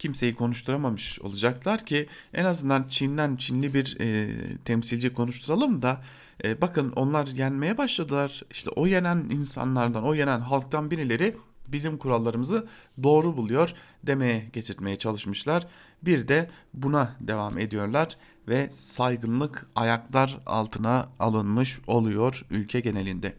[0.00, 4.30] kimseyi konuşturamamış olacaklar ki en azından Çin'den Çinli bir e,
[4.64, 6.02] temsilci konuşturalım da
[6.44, 8.42] e, bakın onlar yenmeye başladılar.
[8.50, 11.36] İşte o yenen insanlardan, o yenen halktan birileri
[11.68, 12.66] bizim kurallarımızı
[13.02, 15.66] doğru buluyor demeye getirtmeye çalışmışlar
[16.02, 18.16] Bir de buna devam ediyorlar
[18.48, 23.34] ve saygınlık ayaklar altına alınmış oluyor ülke genelinde.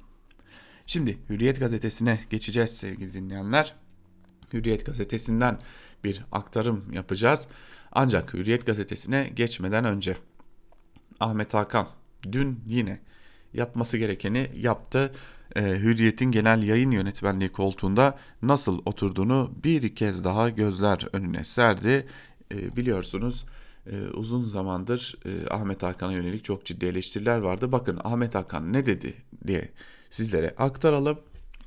[0.86, 3.76] Şimdi Hürriyet gazetesine geçeceğiz sevgili dinleyenler.
[4.54, 5.60] Hürriyet gazetesinden
[6.04, 7.48] bir aktarım yapacağız.
[7.92, 10.18] Ancak Hürriyet gazetesine geçmeden önce
[11.20, 11.88] Ahmet Hakan
[12.32, 13.00] dün yine
[13.54, 15.12] yapması gerekeni yaptı.
[15.56, 22.08] E, Hürriyet'in genel yayın yönetmenliği koltuğunda nasıl oturduğunu bir kez daha gözler önüne serdi.
[22.54, 23.46] E, biliyorsunuz
[23.88, 27.72] e, uzun zamandır e, Ahmet Hakan'a yönelik çok ciddi eleştiriler vardı.
[27.72, 29.14] Bakın Ahmet Hakan ne dedi
[29.48, 29.70] diye
[30.10, 31.20] sizlere aktaralım.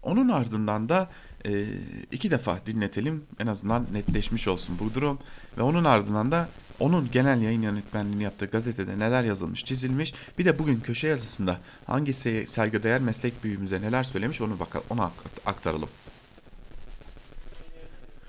[0.03, 1.11] Onun ardından da
[1.47, 1.65] e,
[2.13, 5.19] iki defa dinletelim en azından netleşmiş olsun bu durum
[5.59, 6.49] ve onun ardından da
[6.81, 12.15] onun genel yayın yönetmenliğini yaptığı gazetede neler yazılmış çizilmiş bir de bugün köşe yazısında hangi
[12.47, 15.13] saygıdeğer meslek büyüğümüze neler söylemiş onu bakalım ona
[15.47, 15.89] aktaralım.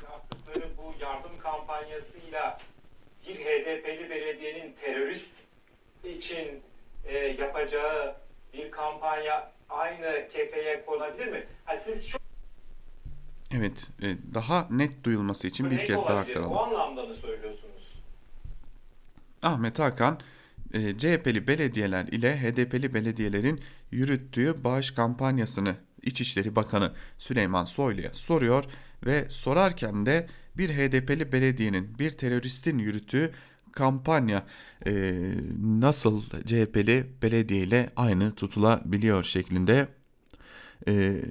[0.04, 2.60] Yaptıkları bu yardım kampanyasıyla
[3.28, 5.32] bir HDP'li belediyenin terörist
[6.04, 6.62] için
[7.06, 8.16] e, yapacağı
[8.54, 11.48] bir kampanya aynı kefeye konabilir mi?
[11.66, 12.25] Ha, siz çok
[13.58, 16.52] Evet, e, daha net duyulması için bir kez daha aktaralım.
[16.52, 18.02] O anlamda mı söylüyorsunuz?
[19.42, 20.20] Ahmet Hakan,
[20.74, 28.66] e, CHP'li belediyeler ile HDP'li belediyelerin yürüttüğü bağış kampanyasını İçişleri Bakanı Süleyman Soylu'ya soruyor
[29.06, 33.32] ve sorarken de bir HDP'li belediyenin bir teröristin yürüttüğü
[33.72, 34.46] kampanya
[34.88, 35.14] e,
[35.62, 39.88] nasıl CHP'li belediye ile aynı tutulabiliyor şeklinde
[40.88, 41.22] e,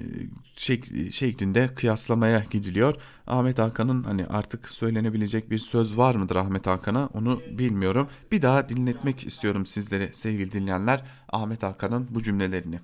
[0.55, 2.95] şek, şeklinde kıyaslamaya gidiliyor.
[3.27, 8.09] Ahmet Hakan'ın hani artık söylenebilecek bir söz var mıdır Ahmet Hakan'a onu bilmiyorum.
[8.31, 12.79] Bir daha dinletmek istiyorum sizlere sevgili dinleyenler Ahmet Hakan'ın bu cümlelerini.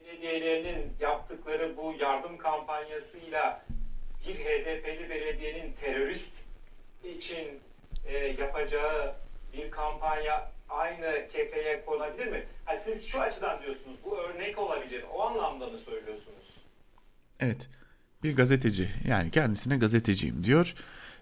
[0.00, 3.64] Belediyelerinin yaptıkları bu yardım kampanyasıyla
[4.28, 6.32] bir HDP'li belediyenin terörist
[7.04, 7.60] için
[8.06, 9.14] e, yapacağı
[9.52, 12.44] bir kampanya aynı kefeye konabilir mi?
[12.64, 15.04] Ha, siz şu açıdan diyorsunuz, bu örnek olabilir.
[15.14, 16.44] O anlamda mı söylüyorsunuz?
[17.40, 17.68] Evet,
[18.22, 20.74] bir gazeteci yani kendisine gazeteciyim diyor.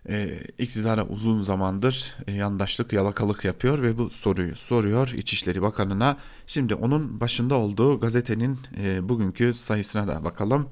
[0.09, 6.16] Ee, iktidara uzun zamandır e, yandaşlık, yalakalık yapıyor ve bu soruyu soruyor İçişleri Bakanı'na.
[6.46, 10.68] Şimdi onun başında olduğu gazetenin e, bugünkü sayısına da bakalım.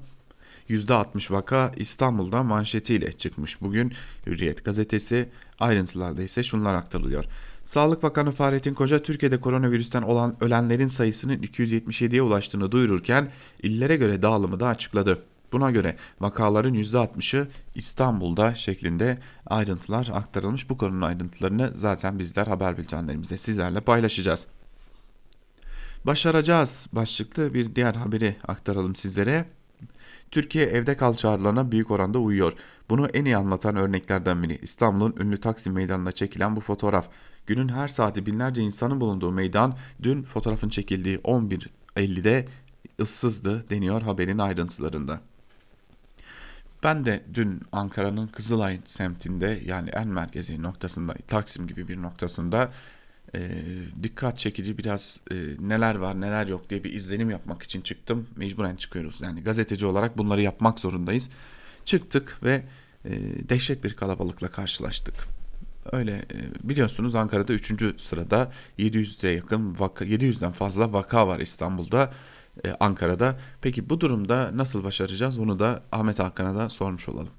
[0.69, 3.93] %60 vaka İstanbul'da manşetiyle çıkmış bugün
[4.27, 5.29] Hürriyet gazetesi.
[5.59, 7.25] Ayrıntılarda ise şunlar aktarılıyor.
[7.71, 13.31] Sağlık Bakanı Fahrettin Koca Türkiye'de koronavirüsten olan ölenlerin sayısının 277'ye ulaştığını duyururken
[13.63, 15.23] illere göre dağılımı da açıkladı.
[15.51, 20.69] Buna göre vakaların %60'ı İstanbul'da şeklinde ayrıntılar aktarılmış.
[20.69, 24.45] Bu konunun ayrıntılarını zaten bizler haber bültenlerimizde sizlerle paylaşacağız.
[26.05, 29.45] Başaracağız başlıklı bir diğer haberi aktaralım sizlere.
[30.31, 32.53] Türkiye evde kal çağrılarına büyük oranda uyuyor.
[32.89, 37.09] Bunu en iyi anlatan örneklerden biri İstanbul'un ünlü Taksim Meydanı'nda çekilen bu fotoğraf.
[37.47, 42.47] Günün her saati binlerce insanın bulunduğu meydan dün fotoğrafın çekildiği 11.50'de
[42.99, 45.21] ıssızdı deniyor haberin ayrıntılarında.
[46.83, 52.71] Ben de dün Ankara'nın Kızılay semtinde yani en merkezi noktasında Taksim gibi bir noktasında
[53.35, 53.51] e,
[54.03, 58.27] dikkat çekici biraz e, neler var neler yok diye bir izlenim yapmak için çıktım.
[58.35, 61.29] Mecburen çıkıyoruz yani gazeteci olarak bunları yapmak zorundayız.
[61.85, 62.63] Çıktık ve
[63.05, 63.11] e,
[63.49, 65.40] dehşet bir kalabalıkla karşılaştık.
[65.91, 68.01] Öyle e, biliyorsunuz Ankara'da 3.
[68.01, 72.13] sırada 700'e yakın vaka 700'den fazla vaka var İstanbul'da.
[72.65, 73.39] E, Ankara'da.
[73.61, 77.29] Peki bu durumda nasıl başaracağız onu da Ahmet Hakan'a da sormuş olalım.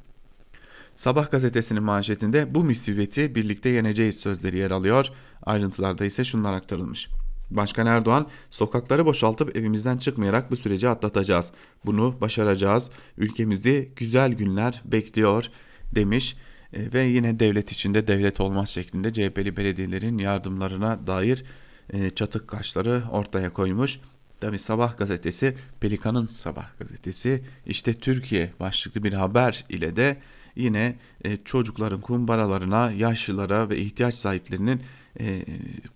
[0.96, 5.08] Sabah gazetesinin manşetinde bu musibeti birlikte yeneceğiz sözleri yer alıyor.
[5.42, 7.08] Ayrıntılarda ise şunlar aktarılmış.
[7.50, 11.52] Başkan Erdoğan, sokakları boşaltıp evimizden çıkmayarak bu süreci atlatacağız.
[11.84, 12.90] Bunu başaracağız.
[13.18, 15.50] Ülkemizi güzel günler bekliyor
[15.94, 16.36] demiş
[16.72, 21.44] e, ve yine devlet içinde devlet olmaz şeklinde CHP'li belediyelerin yardımlarına dair
[21.92, 24.00] e, çatık kaşları ortaya koymuş.
[24.40, 30.16] Tabi Sabah gazetesi, Pelikan'ın Sabah gazetesi işte Türkiye başlıklı bir haber ile de
[30.56, 34.82] yine e, çocukların kumbaralarına, yaşlılara ve ihtiyaç sahiplerinin
[35.20, 35.44] e,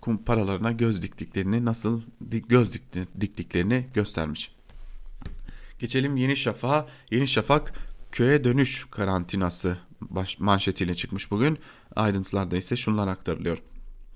[0.01, 2.03] kumparalarına göz diktiklerini nasıl
[2.49, 2.73] göz
[3.21, 4.53] diktiklerini göstermiş.
[5.79, 6.87] Geçelim Yeni Şafak'a.
[7.11, 7.73] Yeni Şafak
[8.13, 11.59] köye dönüş karantinası baş, manşetiyle çıkmış bugün.
[11.97, 13.59] Ayrıntılarda ise şunlar aktarılıyor.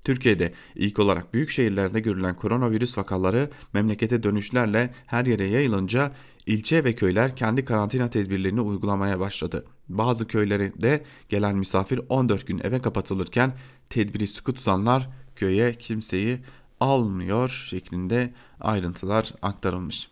[0.05, 6.11] Türkiye'de ilk olarak büyük şehirlerde görülen koronavirüs vakaları memlekete dönüşlerle her yere yayılınca
[6.45, 9.65] ilçe ve köyler kendi karantina tedbirlerini uygulamaya başladı.
[9.89, 13.53] Bazı köylere gelen misafir 14 gün eve kapatılırken
[13.89, 16.39] tedbiri sıkı tutanlar köye kimseyi
[16.79, 20.11] almıyor şeklinde ayrıntılar aktarılmış.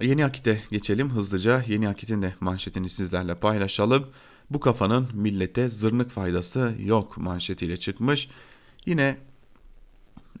[0.00, 1.62] Yeni Akit'e geçelim hızlıca.
[1.68, 4.06] Yeni Akit'in de manşetini sizlerle paylaşalım.
[4.50, 8.28] Bu kafanın millete zırnık faydası yok manşetiyle çıkmış.
[8.86, 9.18] Yine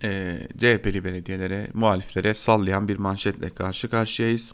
[0.02, 4.52] e, CHP'li belediyelere, muhaliflere sallayan bir manşetle karşı karşıyayız.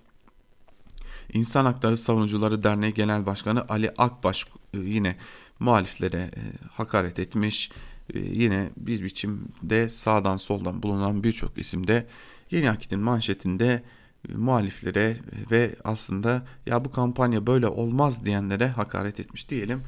[1.32, 5.16] İnsan Hakları Savunucuları Derneği Genel Başkanı Ali Akbaş e, yine
[5.58, 6.40] muhaliflere e,
[6.72, 7.70] hakaret etmiş.
[8.14, 12.06] E, yine bir biçimde sağdan soldan bulunan birçok isimde
[12.50, 13.82] Yeni Akit'in manşetinde
[14.28, 15.16] muhaliflere
[15.50, 19.82] ve aslında ya bu kampanya böyle olmaz diyenlere hakaret etmiş diyelim.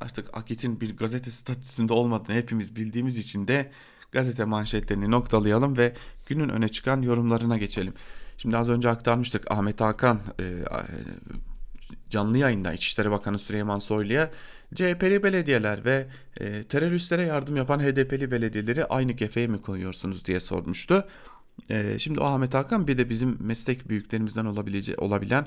[0.00, 3.72] Artık Akit'in bir gazete statüsünde olmadığını hepimiz bildiğimiz için de
[4.12, 5.94] gazete manşetlerini noktalayalım ve
[6.26, 7.94] günün öne çıkan yorumlarına geçelim.
[8.38, 10.44] Şimdi az önce aktarmıştık Ahmet Hakan e,
[12.10, 14.30] canlı yayında İçişleri Bakanı Süleyman Soylu'ya
[14.74, 16.06] CHP'li belediyeler ve
[16.40, 21.04] e, teröristlere yardım yapan HDP'li belediyeleri aynı kefeye mi koyuyorsunuz diye sormuştu.
[21.70, 25.46] E, şimdi o Ahmet Hakan bir de bizim meslek büyüklerimizden olabilece olabilen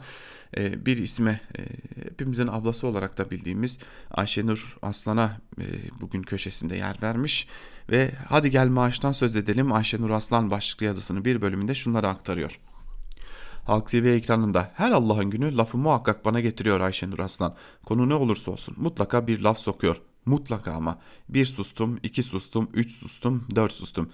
[0.58, 1.62] e, bir isme e,
[2.10, 3.80] hepimizin ablası olarak da bildiğimiz
[4.12, 5.66] Ayşenur Aslan'a e,
[6.02, 7.48] bugün köşesinde yer vermiş
[7.92, 12.60] ve hadi gel maaştan söz edelim Ayşenur Aslan başlıklı yazısının bir bölümünde şunları aktarıyor.
[13.66, 17.56] Halk TV ekranında her Allah'ın günü lafı muhakkak bana getiriyor Ayşenur Aslan.
[17.86, 20.02] Konu ne olursa olsun mutlaka bir laf sokuyor.
[20.26, 21.00] Mutlaka ama.
[21.30, 24.10] Bir sustum, iki sustum, üç sustum, dört sustum.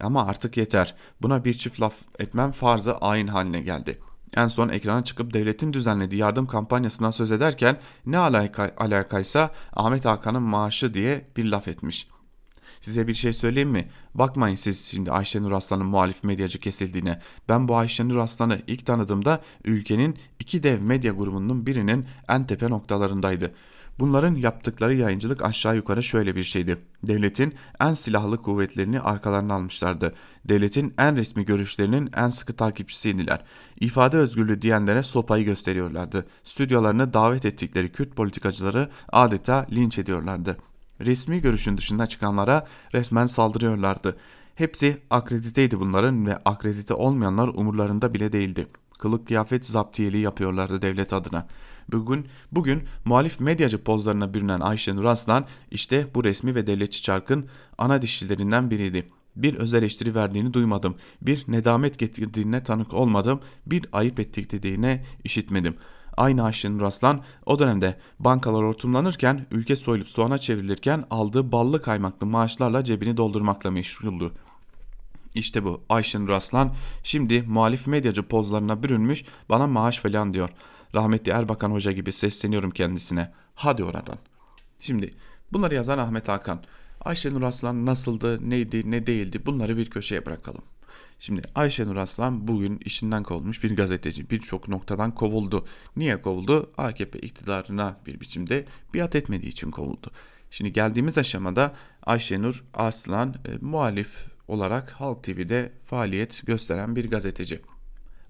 [0.00, 0.94] Ama artık yeter.
[1.22, 3.98] Buna bir çift laf etmem farzı ayin haline geldi.
[4.36, 10.42] En son ekrana çıkıp devletin düzenlediği yardım kampanyasından söz ederken ne alaka, alakaysa Ahmet Hakan'ın
[10.42, 12.20] maaşı diye bir laf etmiş.''
[12.80, 13.88] Size bir şey söyleyeyim mi?
[14.14, 17.20] Bakmayın siz şimdi Ayşenur Aslan'ın muhalif medyacı kesildiğine.
[17.48, 23.54] Ben bu Ayşenur Aslan'ı ilk tanıdığımda ülkenin iki dev medya grubunun birinin en tepe noktalarındaydı.
[24.00, 26.78] Bunların yaptıkları yayıncılık aşağı yukarı şöyle bir şeydi.
[27.02, 30.14] Devletin en silahlı kuvvetlerini arkalarına almışlardı.
[30.44, 33.44] Devletin en resmi görüşlerinin en sıkı takipçisiydiler.
[33.80, 36.26] İfade özgürlüğü diyenlere sopayı gösteriyorlardı.
[36.44, 40.56] Stüdyolarına davet ettikleri Kürt politikacıları adeta linç ediyorlardı.
[41.00, 44.16] Resmi görüşün dışında çıkanlara resmen saldırıyorlardı.
[44.54, 48.66] Hepsi akrediteydi bunların ve akredite olmayanlar umurlarında bile değildi.
[48.98, 51.46] Kılık kıyafet zaptiyeliği yapıyorlardı devlet adına.
[51.92, 57.48] Bugün, bugün muhalif medyacı pozlarına bürünen Ayşenur Aslan işte bu resmi ve devletçi çarkın
[57.78, 59.08] ana dişçilerinden biriydi.
[59.36, 60.94] Bir öz eleştiri verdiğini duymadım.
[61.22, 63.40] Bir nedamet getirdiğine tanık olmadım.
[63.66, 65.76] Bir ayıp ettik dediğine işitmedim.
[66.16, 72.84] Aynı Ayşenur Aslan o dönemde bankalar hortumlanırken ülke soyulup soğana çevrilirken aldığı ballı kaymaklı maaşlarla
[72.84, 74.32] cebini doldurmakla meşguldü.
[75.34, 80.48] İşte bu Ayşenur Aslan şimdi muhalif medyacı pozlarına bürünmüş bana maaş falan diyor.
[80.94, 83.32] Rahmetli Erbakan Hoca gibi sesleniyorum kendisine.
[83.54, 84.16] Hadi oradan.
[84.80, 85.10] Şimdi
[85.52, 86.62] bunları yazan Ahmet Hakan.
[87.00, 90.62] Ayşenur Aslan nasıldı, neydi, ne değildi bunları bir köşeye bırakalım.
[91.18, 94.30] Şimdi Ayşenur Aslan bugün işinden kovulmuş bir gazeteci.
[94.30, 95.66] Birçok noktadan kovuldu.
[95.96, 96.72] Niye kovuldu?
[96.78, 100.10] AKP iktidarına bir biçimde biat etmediği için kovuldu.
[100.50, 107.60] Şimdi geldiğimiz aşamada Ayşenur Aslan e, muhalif olarak Halk TV'de faaliyet gösteren bir gazeteci.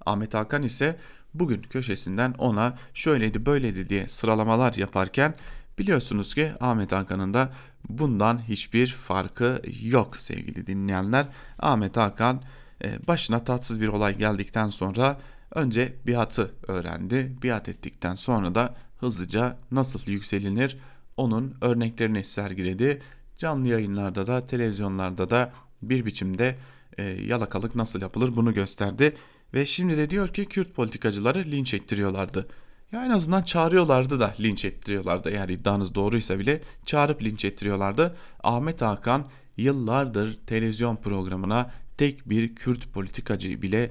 [0.06, 0.98] Ahmet Hakan ise
[1.34, 5.34] bugün köşesinden ona şöyleydi böyleydi diye sıralamalar yaparken
[5.78, 7.52] biliyorsunuz ki Ahmet Hakan'ın da
[7.88, 11.28] bundan hiçbir farkı yok sevgili dinleyenler.
[11.58, 12.42] Ahmet Hakan
[12.84, 15.20] e, başına tatsız bir olay geldikten sonra
[15.54, 17.36] önce biatı öğrendi.
[17.42, 20.78] Biat ettikten sonra da hızlıca nasıl yükselilir
[21.16, 23.02] onun örneklerini sergiledi.
[23.36, 26.56] Canlı yayınlarda da televizyonlarda da bir biçimde
[26.98, 29.16] e, yalakalık nasıl yapılır bunu gösterdi.
[29.54, 32.48] Ve şimdi de diyor ki Kürt politikacıları linç ettiriyorlardı.
[32.92, 35.30] Ya en azından çağırıyorlardı da linç ettiriyorlardı.
[35.30, 38.16] Eğer iddianız doğruysa bile çağırıp linç ettiriyorlardı.
[38.42, 43.90] Ahmet Hakan yıllardır televizyon programına tek bir Kürt politikacıyı bile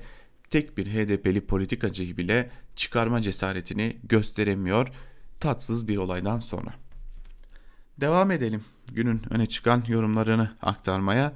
[0.49, 4.87] tek bir HDP'li politikacıyı bile çıkarma cesaretini gösteremiyor
[5.39, 6.73] tatsız bir olaydan sonra.
[8.01, 11.33] Devam edelim günün öne çıkan yorumlarını aktarmaya.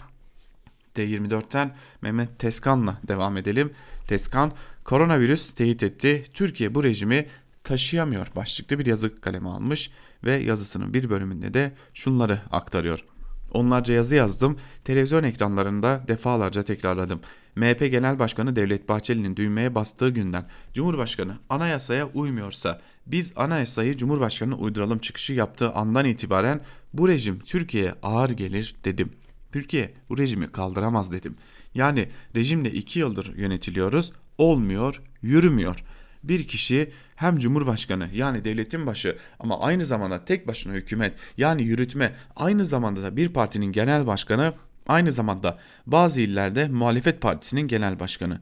[0.96, 3.74] T24'ten Mehmet Teskan'la devam edelim.
[4.08, 4.52] Teskan
[4.84, 6.24] koronavirüs teyit etti.
[6.34, 7.28] Türkiye bu rejimi
[7.64, 9.92] taşıyamıyor başlıklı bir yazı kaleme almış
[10.24, 13.06] ve yazısının bir bölümünde de şunları aktarıyor.
[13.52, 17.20] Onlarca yazı yazdım, televizyon ekranlarında defalarca tekrarladım.
[17.56, 25.00] MHP Genel Başkanı Devlet Bahçeli'nin düğmeye bastığı günden Cumhurbaşkanı anayasaya uymuyorsa biz anayasayı Cumhurbaşkanı'na uyduralım
[25.00, 26.62] çıkışı yaptığı andan itibaren
[26.94, 29.14] bu rejim Türkiye'ye ağır gelir dedim.
[29.52, 31.36] Türkiye bu rejimi kaldıramaz dedim.
[31.76, 35.84] Yani rejimle iki yıldır yönetiliyoruz olmuyor yürümüyor
[36.24, 42.16] bir kişi hem cumhurbaşkanı yani devletin başı ama aynı zamanda tek başına hükümet yani yürütme
[42.36, 44.54] aynı zamanda da bir partinin genel başkanı
[44.88, 48.42] aynı zamanda bazı illerde muhalefet partisinin genel başkanı.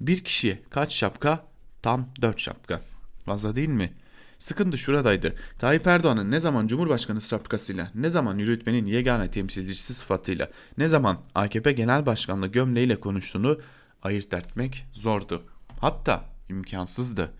[0.00, 1.44] Bir kişiye kaç şapka?
[1.82, 2.80] Tam dört şapka.
[3.24, 3.92] Fazla değil mi?
[4.38, 5.34] Sıkıntı şuradaydı.
[5.58, 11.72] Tayyip Erdoğan'ın ne zaman Cumhurbaşkanı şapkasıyla, ne zaman yürütmenin yegane temsilcisi sıfatıyla, ne zaman AKP
[11.72, 13.60] Genel Başkanlığı gömleğiyle konuştuğunu
[14.02, 15.42] ayırt etmek zordu.
[15.80, 17.32] Hatta imkansızdı.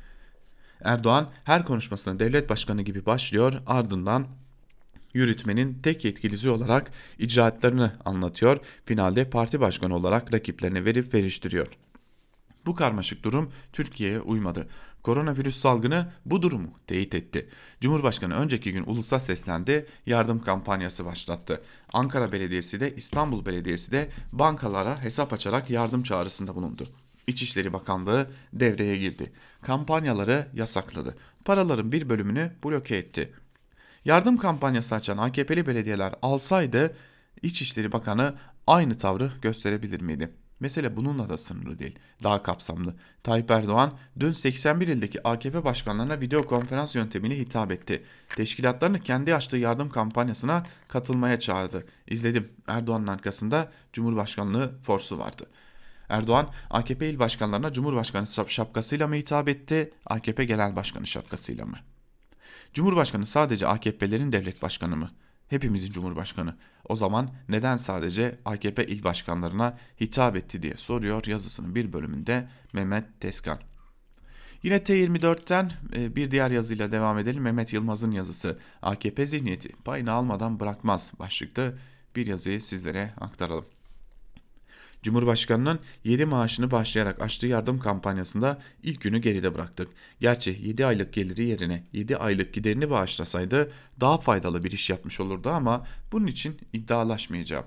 [0.85, 4.27] Erdoğan her konuşmasına devlet başkanı gibi başlıyor ardından
[5.15, 8.59] yürütmenin tek yetkilisi olarak icraatlarını anlatıyor.
[8.85, 11.67] Finalde parti başkanı olarak rakiplerine verip veriştiriyor.
[12.67, 14.69] Bu karmaşık durum Türkiye'ye uymadı.
[15.07, 17.49] Koronavirüs salgını bu durumu teyit etti.
[17.81, 21.63] Cumhurbaşkanı önceki gün ulusa seslendi, yardım kampanyası başlattı.
[21.93, 26.87] Ankara Belediyesi de İstanbul Belediyesi de bankalara hesap açarak yardım çağrısında bulundu.
[27.27, 29.33] İçişleri Bakanlığı devreye girdi.
[29.63, 31.17] Kampanyaları yasakladı.
[31.45, 33.33] Paraların bir bölümünü bloke etti.
[34.05, 36.97] Yardım kampanyası açan AKP'li belediyeler alsaydı
[37.43, 38.35] İçişleri Bakanı
[38.67, 40.46] aynı tavrı gösterebilir miydi?
[40.61, 41.99] Mesele bununla da sınırlı değil.
[42.23, 42.95] Daha kapsamlı.
[43.23, 48.05] Tayyip Erdoğan dün 81 ildeki AKP başkanlarına video konferans yöntemiyle hitap etti.
[48.37, 51.87] Teşkilatlarını kendi açtığı yardım kampanyasına katılmaya çağırdı.
[52.07, 52.53] İzledim.
[52.67, 55.47] Erdoğan'ın arkasında Cumhurbaşkanlığı forsu vardı.
[56.09, 61.77] Erdoğan AKP il başkanlarına Cumhurbaşkanı şapkasıyla mı hitap etti, AKP Genel Başkanı şapkasıyla mı?
[62.75, 65.11] Cumhurbaşkanı sadece AKP'lerin devlet başkanı mı?
[65.49, 66.57] Hepimizin cumhurbaşkanı.
[66.85, 73.21] O zaman neden sadece AKP il başkanlarına hitap etti diye soruyor yazısının bir bölümünde Mehmet
[73.21, 73.59] Teskan.
[74.63, 77.43] Yine T24'ten e, bir diğer yazıyla devam edelim.
[77.43, 81.79] Mehmet Yılmaz'ın yazısı AKP zihniyeti payını almadan bırakmaz başlıklı
[82.17, 83.76] bir yazıyı sizlere aktaralım.
[85.07, 89.89] Cumhurbaşkanının 7 maaşını başlayarak açtığı yardım kampanyasında ilk günü geride bıraktık.
[90.21, 95.51] Gerçi 7 aylık geliri yerine 7 aylık giderini bağışlasaydı daha faydalı bir iş yapmış olurdu
[95.51, 97.65] ama bunun için iddialaşmayacağım.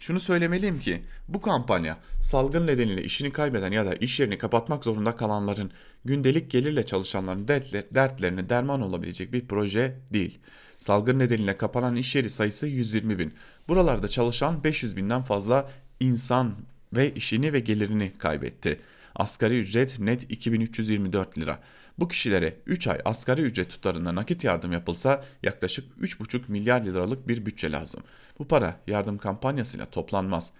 [0.00, 5.16] Şunu söylemeliyim ki bu kampanya salgın nedeniyle işini kaybeden ya da iş yerini kapatmak zorunda
[5.16, 5.70] kalanların
[6.04, 7.48] gündelik gelirle çalışanların
[7.94, 10.38] dertlerine derman olabilecek bir proje değil.
[10.78, 13.34] Salgın nedeniyle kapanan iş yeri sayısı 120 bin.
[13.68, 15.70] Buralarda çalışan 500 binden fazla
[16.02, 16.54] insan
[16.92, 18.80] ve işini ve gelirini kaybetti.
[19.14, 21.58] Asgari ücret net 2324 lira.
[21.98, 27.46] Bu kişilere 3 ay asgari ücret tutarında nakit yardım yapılsa yaklaşık 3,5 milyar liralık bir
[27.46, 28.02] bütçe lazım.
[28.38, 30.52] Bu para yardım kampanyasıyla toplanmaz.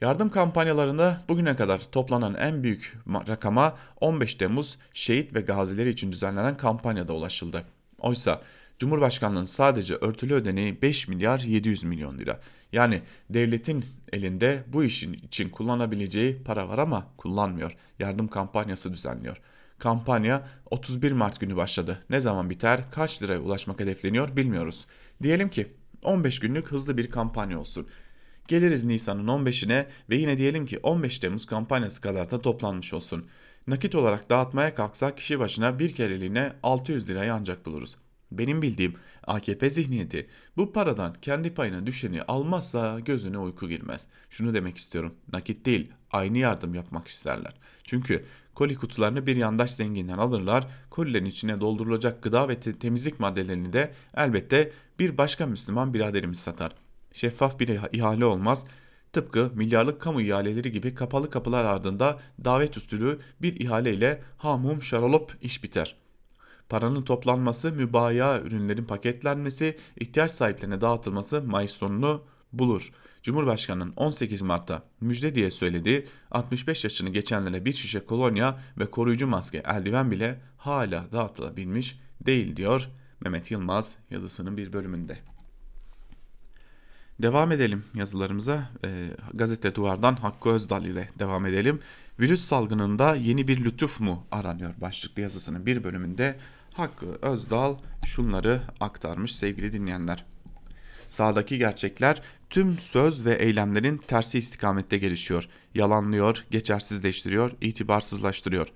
[0.00, 2.98] Yardım kampanyalarında bugüne kadar toplanan en büyük
[3.28, 7.64] rakama 15 Temmuz şehit ve gazileri için düzenlenen kampanyada ulaşıldı.
[7.98, 8.42] Oysa
[8.78, 12.40] Cumhurbaşkanlığının sadece örtülü ödeneği 5 milyar 700 milyon lira.
[12.72, 17.76] Yani devletin elinde bu işin için kullanabileceği para var ama kullanmıyor.
[17.98, 19.40] Yardım kampanyası düzenliyor.
[19.78, 22.04] Kampanya 31 Mart günü başladı.
[22.10, 24.86] Ne zaman biter, kaç liraya ulaşmak hedefleniyor bilmiyoruz.
[25.22, 25.72] Diyelim ki
[26.02, 27.88] 15 günlük hızlı bir kampanya olsun.
[28.48, 33.26] Geliriz Nisan'ın 15'ine ve yine diyelim ki 15 Temmuz kampanyası kadar da toplanmış olsun.
[33.66, 37.96] Nakit olarak dağıtmaya kalksak kişi başına bir kereliğine 600 lirayı ancak buluruz.
[38.32, 38.94] Benim bildiğim
[39.26, 44.06] AKP zihniyeti bu paradan kendi payına düşeni almazsa gözüne uyku girmez.
[44.30, 45.14] Şunu demek istiyorum.
[45.32, 47.54] Nakit değil, aynı yardım yapmak isterler.
[47.82, 48.24] Çünkü
[48.54, 50.66] koli kutularını bir yandaş zenginden alırlar.
[50.90, 56.74] Kolilerin içine doldurulacak gıda ve te temizlik maddelerini de elbette bir başka Müslüman biraderimiz satar.
[57.12, 58.64] Şeffaf bir ihale olmaz.
[59.12, 65.64] Tıpkı milyarlık kamu ihaleleri gibi kapalı kapılar ardında davet usulü bir ihaleyle hamum şaralop iş
[65.64, 66.05] biter.''
[66.68, 72.92] Paranın toplanması, mübaya ürünlerin paketlenmesi, ihtiyaç sahiplerine dağıtılması Mayıs sonunu bulur.
[73.22, 79.62] Cumhurbaşkanının 18 Mart'ta müjde diye söylediği 65 yaşını geçenlere bir şişe kolonya ve koruyucu maske
[79.66, 82.88] eldiven bile hala dağıtılabilmiş değil diyor
[83.20, 85.18] Mehmet Yılmaz yazısının bir bölümünde.
[87.22, 88.70] Devam edelim yazılarımıza.
[88.84, 91.80] E, gazete Duvar'dan Hakkı Özdal ile devam edelim.
[92.20, 96.38] Virüs salgınında yeni bir lütuf mu aranıyor başlıklı yazısının bir bölümünde
[96.76, 100.24] Hakkı Özdal şunları aktarmış sevgili dinleyenler.
[101.08, 105.48] Sağdaki gerçekler tüm söz ve eylemlerin tersi istikamette gelişiyor.
[105.74, 108.68] Yalanlıyor, geçersizleştiriyor, itibarsızlaştırıyor.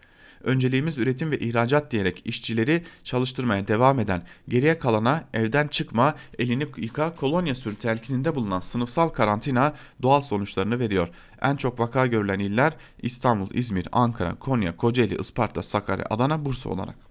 [0.45, 7.15] Önceliğimiz üretim ve ihracat diyerek işçileri çalıştırmaya devam eden, geriye kalana evden çıkma, elini yıka,
[7.17, 11.09] kolonya sür telkininde bulunan sınıfsal karantina doğal sonuçlarını veriyor.
[11.43, 17.10] En çok vaka görülen iller İstanbul, İzmir, Ankara, Konya, Kocaeli, Isparta, Sakarya, Adana, Bursa olarak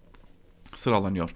[0.80, 1.30] sıralanıyor.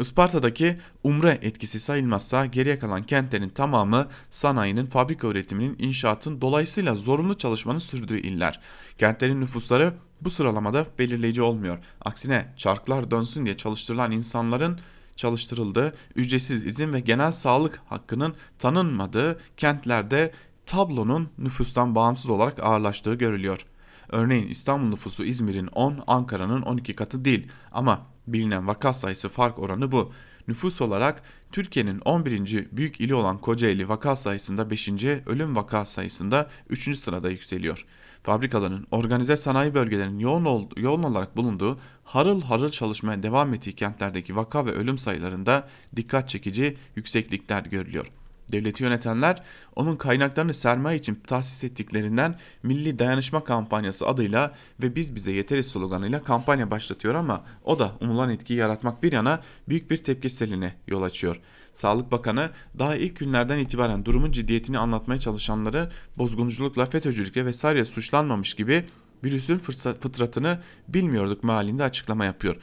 [0.00, 7.78] Isparta'daki umre etkisi sayılmazsa geriye kalan kentlerin tamamı sanayinin, fabrika üretiminin, inşaatın dolayısıyla zorunlu çalışmanın
[7.78, 8.60] sürdüğü iller.
[8.98, 11.78] Kentlerin nüfusları bu sıralamada belirleyici olmuyor.
[12.04, 14.80] Aksine çarklar dönsün diye çalıştırılan insanların
[15.16, 20.32] çalıştırıldığı, ücretsiz izin ve genel sağlık hakkının tanınmadığı kentlerde
[20.66, 23.66] tablonun nüfustan bağımsız olarak ağırlaştığı görülüyor.
[24.08, 29.92] Örneğin İstanbul nüfusu İzmir'in 10, Ankara'nın 12 katı değil ama bilinen vaka sayısı fark oranı
[29.92, 30.12] bu.
[30.48, 31.22] Nüfus olarak
[31.52, 32.68] Türkiye'nin 11.
[32.72, 34.88] büyük ili olan Kocaeli vaka sayısında 5.
[35.26, 36.98] ölüm vaka sayısında 3.
[36.98, 37.86] sırada yükseliyor.
[38.22, 44.36] Fabrikaların organize sanayi bölgelerinin yoğun, ol, yoğun olarak bulunduğu harıl harıl çalışmaya devam ettiği kentlerdeki
[44.36, 48.06] vaka ve ölüm sayılarında dikkat çekici yükseklikler görülüyor.
[48.52, 49.42] Devleti yönetenler
[49.76, 56.22] onun kaynaklarını sermaye için tahsis ettiklerinden Milli Dayanışma Kampanyası adıyla ve biz bize yeteriz sloganıyla
[56.22, 61.02] kampanya başlatıyor ama o da umulan etkiyi yaratmak bir yana büyük bir tepki seline yol
[61.02, 61.40] açıyor.
[61.74, 68.84] Sağlık Bakanı daha ilk günlerden itibaren durumun ciddiyetini anlatmaya çalışanları bozgunculukla, FETÖ'cülükle vesaire suçlanmamış gibi
[69.24, 72.56] virüsün fıtratını bilmiyorduk mealinde açıklama yapıyor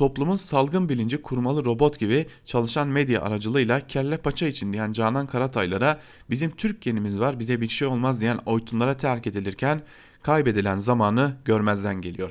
[0.00, 6.00] toplumun salgın bilinci kurmalı robot gibi çalışan medya aracılığıyla kelle paça için diyen Canan Karataylara
[6.30, 9.82] bizim Türk genimiz var bize bir şey olmaz diyen oytunlara terk edilirken
[10.22, 12.30] kaybedilen zamanı görmezden geliyor.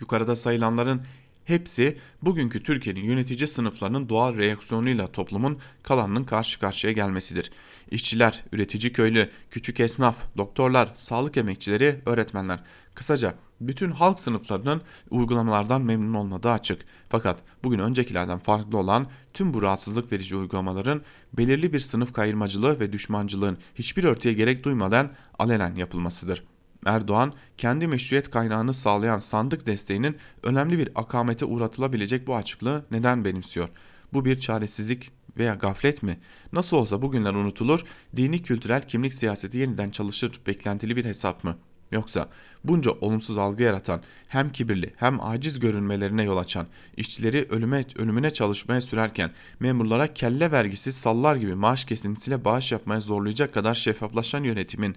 [0.00, 1.02] Yukarıda sayılanların
[1.44, 7.50] hepsi bugünkü Türkiye'nin yönetici sınıflarının doğal reaksiyonuyla toplumun kalanının karşı karşıya gelmesidir.
[7.90, 12.60] İşçiler, üretici köylü, küçük esnaf, doktorlar, sağlık emekçileri, öğretmenler,
[12.94, 16.84] kısaca bütün halk sınıflarının uygulamalardan memnun olmadığı açık.
[17.08, 21.02] Fakat bugün öncekilerden farklı olan tüm bu rahatsızlık verici uygulamaların
[21.32, 26.44] belirli bir sınıf kayırmacılığı ve düşmancılığın hiçbir örtüye gerek duymadan alenen yapılmasıdır.
[26.86, 33.68] Erdoğan kendi meşruiyet kaynağını sağlayan sandık desteğinin önemli bir akamete uğratılabilecek bu açıklığı neden benimsiyor?
[34.12, 36.18] Bu bir çaresizlik veya gaflet mi?
[36.52, 37.84] Nasıl olsa bugünler unutulur,
[38.16, 41.56] dini kültürel kimlik siyaseti yeniden çalışır beklentili bir hesap mı?
[41.92, 42.28] Yoksa
[42.64, 46.66] bunca olumsuz algı yaratan, hem kibirli hem aciz görünmelerine yol açan,
[46.96, 49.30] işçileri ölüme, ölümüne çalışmaya sürerken
[49.60, 54.96] memurlara kelle vergisi sallar gibi maaş kesintisiyle bağış yapmaya zorlayacak kadar şeffaflaşan yönetimin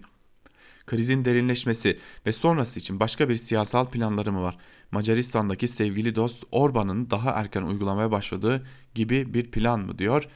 [0.86, 4.58] krizin derinleşmesi ve sonrası için başka bir siyasal planları mı var?
[4.92, 10.28] Macaristan'daki sevgili dost Orban'ın daha erken uygulamaya başladığı gibi bir plan mı diyor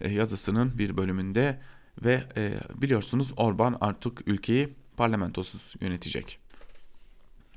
[0.00, 1.60] e, yazısının bir bölümünde
[2.04, 6.38] ve e, biliyorsunuz Orban artık ülkeyi parlamentosuz yönetecek.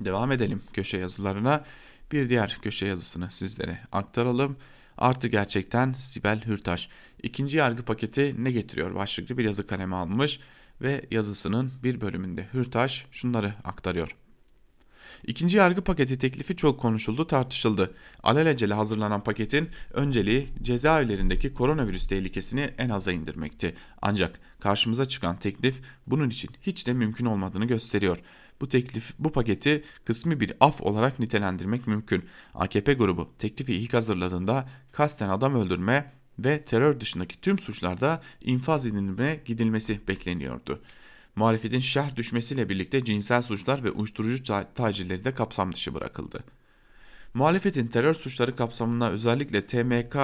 [0.01, 1.65] Devam edelim köşe yazılarına.
[2.11, 4.57] Bir diğer köşe yazısını sizlere aktaralım.
[4.97, 6.89] Artı gerçekten Sibel Hürtaş.
[7.23, 10.39] İkinci yargı paketi ne getiriyor başlıklı bir yazı kaleme almış
[10.81, 14.15] ve yazısının bir bölümünde Hürtaş şunları aktarıyor.
[15.27, 17.93] İkinci yargı paketi teklifi çok konuşuldu, tartışıldı.
[18.23, 23.75] Alelacele hazırlanan paketin önceliği cezaevlerindeki koronavirüs tehlikesini en aza indirmekti.
[24.01, 28.17] Ancak karşımıza çıkan teklif bunun için hiç de mümkün olmadığını gösteriyor.
[28.61, 32.25] Bu teklif bu paketi kısmi bir af olarak nitelendirmek mümkün.
[32.53, 39.41] AKP grubu teklifi ilk hazırladığında kasten adam öldürme ve terör dışındaki tüm suçlarda infaz edilmeye
[39.45, 40.81] gidilmesi bekleniyordu.
[41.37, 44.43] Muhalefetin şerh düşmesiyle birlikte cinsel suçlar ve uyuşturucu
[44.75, 46.43] tacirleri de kapsam dışı bırakıldı.
[47.33, 50.15] Muhalefetin terör suçları kapsamında özellikle TMK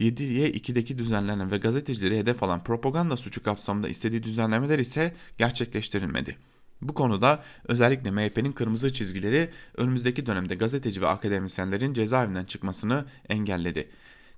[0.00, 6.36] 7'ye 2'deki düzenlenen ve gazetecileri hedef alan propaganda suçu kapsamında istediği düzenlemeler ise gerçekleştirilmedi.
[6.82, 13.88] Bu konuda özellikle MHP'nin kırmızı çizgileri önümüzdeki dönemde gazeteci ve akademisyenlerin cezaevinden çıkmasını engelledi.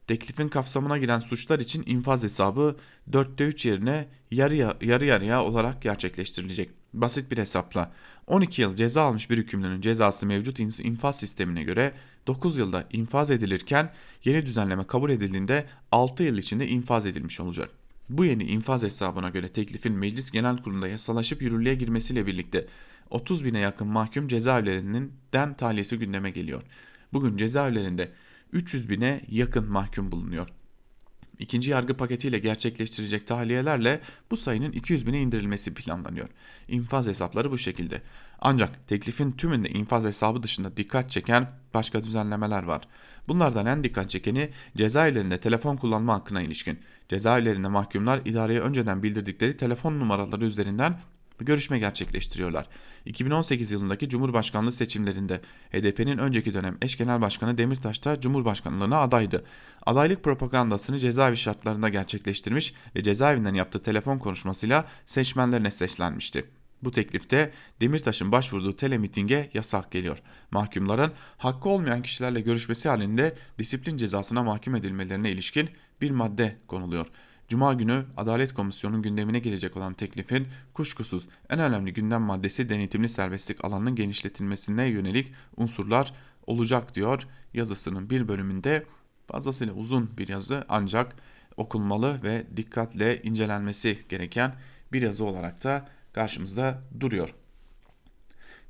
[0.06, 2.76] Teklifin kapsamına giren suçlar için infaz hesabı
[3.10, 6.70] 4'te 3 yerine yarı, yarı yarıya olarak gerçekleştirilecek.
[6.94, 7.92] Basit bir hesapla
[8.26, 11.92] 12 yıl ceza almış bir hükümlünün cezası mevcut infaz sistemine göre
[12.26, 13.92] 9 yılda infaz edilirken
[14.24, 17.70] yeni düzenleme kabul edildiğinde 6 yıl içinde infaz edilmiş olacak.
[18.08, 22.66] Bu yeni infaz hesabına göre teklifin Meclis Genel Kurulu'nda yasalaşıp yürürlüğe girmesiyle birlikte
[23.10, 26.62] 30 bine yakın mahkum cezaevlerinden tahliyesi gündeme geliyor.
[27.12, 28.12] Bugün cezaevlerinde
[28.52, 30.48] 300 bine yakın mahkum bulunuyor.
[31.38, 36.28] İkinci yargı paketiyle gerçekleştirecek tahliyelerle bu sayının 200 bine indirilmesi planlanıyor.
[36.68, 38.02] İnfaz hesapları bu şekilde.
[38.40, 42.88] Ancak teklifin tümünde infaz hesabı dışında dikkat çeken başka düzenlemeler var.
[43.28, 46.78] Bunlardan en dikkat çekeni cezaevlerinde telefon kullanma hakkına ilişkin.
[47.08, 51.00] Cezaevlerinde mahkumlar idareye önceden bildirdikleri telefon numaraları üzerinden
[51.44, 52.66] görüşme gerçekleştiriyorlar.
[53.04, 55.40] 2018 yılındaki Cumhurbaşkanlığı seçimlerinde
[55.72, 59.44] HDP'nin önceki dönem eş genel başkanı Demirtaş da Cumhurbaşkanlığına adaydı.
[59.86, 66.44] Adaylık propagandasını cezaevi şartlarında gerçekleştirmiş ve cezaevinden yaptığı telefon konuşmasıyla seçmenlerine seslenmişti.
[66.82, 70.18] Bu teklifte Demirtaş'ın başvurduğu telemitinge yasak geliyor.
[70.50, 75.70] Mahkumların hakkı olmayan kişilerle görüşmesi halinde disiplin cezasına mahkum edilmelerine ilişkin
[76.00, 77.06] bir madde konuluyor.
[77.48, 83.64] Cuma günü Adalet Komisyonu'nun gündemine gelecek olan teklifin kuşkusuz en önemli gündem maddesi denetimli serbestlik
[83.64, 86.12] alanının genişletilmesine yönelik unsurlar
[86.46, 88.86] olacak diyor yazısının bir bölümünde
[89.26, 91.16] fazlasıyla uzun bir yazı ancak
[91.56, 94.54] okunmalı ve dikkatle incelenmesi gereken
[94.92, 97.34] bir yazı olarak da karşımızda duruyor.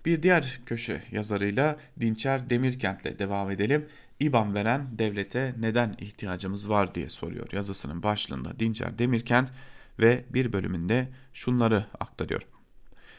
[0.05, 3.87] Bir diğer köşe yazarıyla Dinçer Demirkent'le devam edelim.
[4.21, 9.51] İBAN veren devlete neden ihtiyacımız var diye soruyor yazısının başlığında Dinçer Demirkent
[10.01, 12.43] ve bir bölümünde şunları aktarıyor.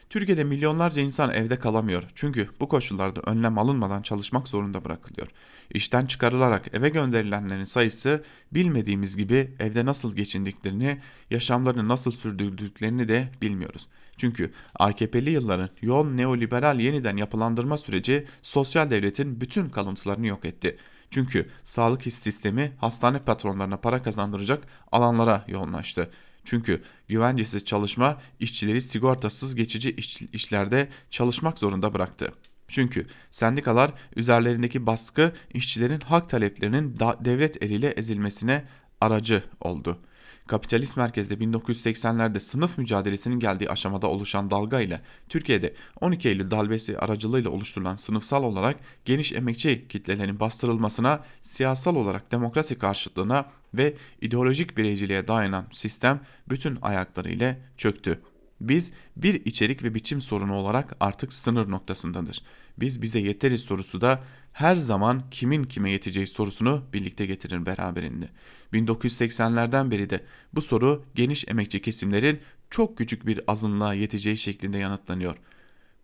[0.10, 5.28] Türkiye'de milyonlarca insan evde kalamıyor çünkü bu koşullarda önlem alınmadan çalışmak zorunda bırakılıyor.
[5.74, 13.88] İşten çıkarılarak eve gönderilenlerin sayısı bilmediğimiz gibi evde nasıl geçindiklerini, yaşamlarını nasıl sürdürdüklerini de bilmiyoruz.
[14.18, 20.78] Çünkü AKP'li yılların yoğun neoliberal yeniden yapılandırma süreci sosyal devletin bütün kalıntılarını yok etti.
[21.12, 26.10] Çünkü sağlık sistemi hastane patronlarına para kazandıracak alanlara yoğunlaştı.
[26.44, 32.34] Çünkü güvencesiz çalışma işçileri sigortasız geçici iş, işlerde çalışmak zorunda bıraktı.
[32.68, 38.66] Çünkü sendikalar üzerlerindeki baskı işçilerin hak taleplerinin devlet eliyle ezilmesine
[39.02, 40.00] aracı oldu.
[40.48, 47.50] Kapitalist merkezde 1980'lerde sınıf mücadelesinin geldiği aşamada oluşan dalga ile Türkiye'de 12 Eylül dalbesi aracılığıyla
[47.50, 55.66] oluşturulan sınıfsal olarak geniş emekçi kitlelerin bastırılmasına, siyasal olarak demokrasi karşıtlığına ve ideolojik bireyciliğe dayanan
[55.72, 56.20] sistem
[56.50, 58.22] bütün ayaklarıyla çöktü.
[58.62, 62.42] Biz bir içerik ve biçim sorunu olarak artık sınır noktasındadır.
[62.80, 68.30] Biz bize yeteriz sorusu da her zaman kimin kime yeteceği sorusunu birlikte getirir beraberinde.
[68.74, 72.40] 1980'lerden beri de bu soru geniş emekçi kesimlerin
[72.70, 75.36] çok küçük bir azınlığa yeteceği şeklinde yanıtlanıyor.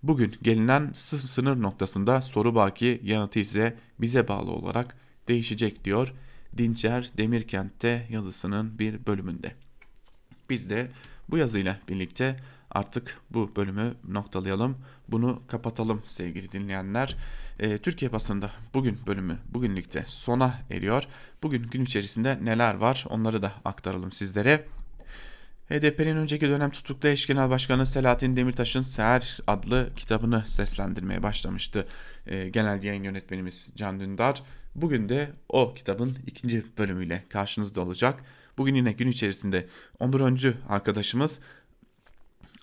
[0.03, 4.97] Bugün gelinen sınır noktasında soru baki yanıtı ise bize bağlı olarak
[5.27, 6.13] değişecek diyor
[6.57, 9.55] Dinçer Demirkent'te yazısının bir bölümünde.
[10.49, 10.91] Biz de
[11.29, 12.37] bu yazıyla birlikte
[12.71, 14.77] artık bu bölümü noktalayalım.
[15.07, 17.15] Bunu kapatalım sevgili dinleyenler.
[17.59, 21.03] E, Türkiye basında bugün bölümü bugünlükte sona eriyor.
[21.43, 24.65] Bugün gün içerisinde neler var onları da aktaralım sizlere.
[25.69, 31.87] HDP'nin önceki dönem tutuklu eş genel başkanı Selahattin Demirtaş'ın Seher adlı kitabını seslendirmeye başlamıştı.
[32.27, 34.43] E, genel yayın yönetmenimiz Can Dündar.
[34.75, 38.23] Bugün de o kitabın ikinci bölümüyle karşınızda olacak.
[38.57, 39.67] Bugün yine gün içerisinde
[39.99, 41.39] Onur Öncü arkadaşımız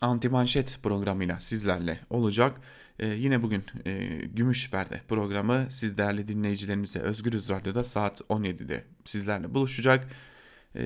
[0.01, 2.61] Antimanşet programıyla sizlerle olacak.
[2.99, 9.55] Ee, yine bugün e, Gümüş Perde programı siz değerli dinleyicilerimize Özgürüz Radyo'da saat 17'de sizlerle
[9.55, 10.09] buluşacak.
[10.76, 10.80] Ee,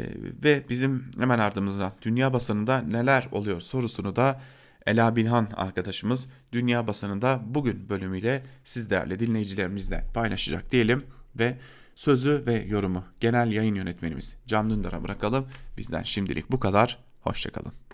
[0.44, 4.40] ve bizim hemen ardımızda dünya basınında neler oluyor sorusunu da
[4.86, 11.04] Ela Bilhan arkadaşımız dünya basınında bugün bölümüyle siz değerli dinleyicilerimizle paylaşacak diyelim
[11.38, 11.58] ve
[11.94, 15.48] sözü ve yorumu genel yayın yönetmenimiz Can Dündar'a bırakalım.
[15.78, 17.04] Bizden şimdilik bu kadar.
[17.20, 17.74] Hoşçakalın.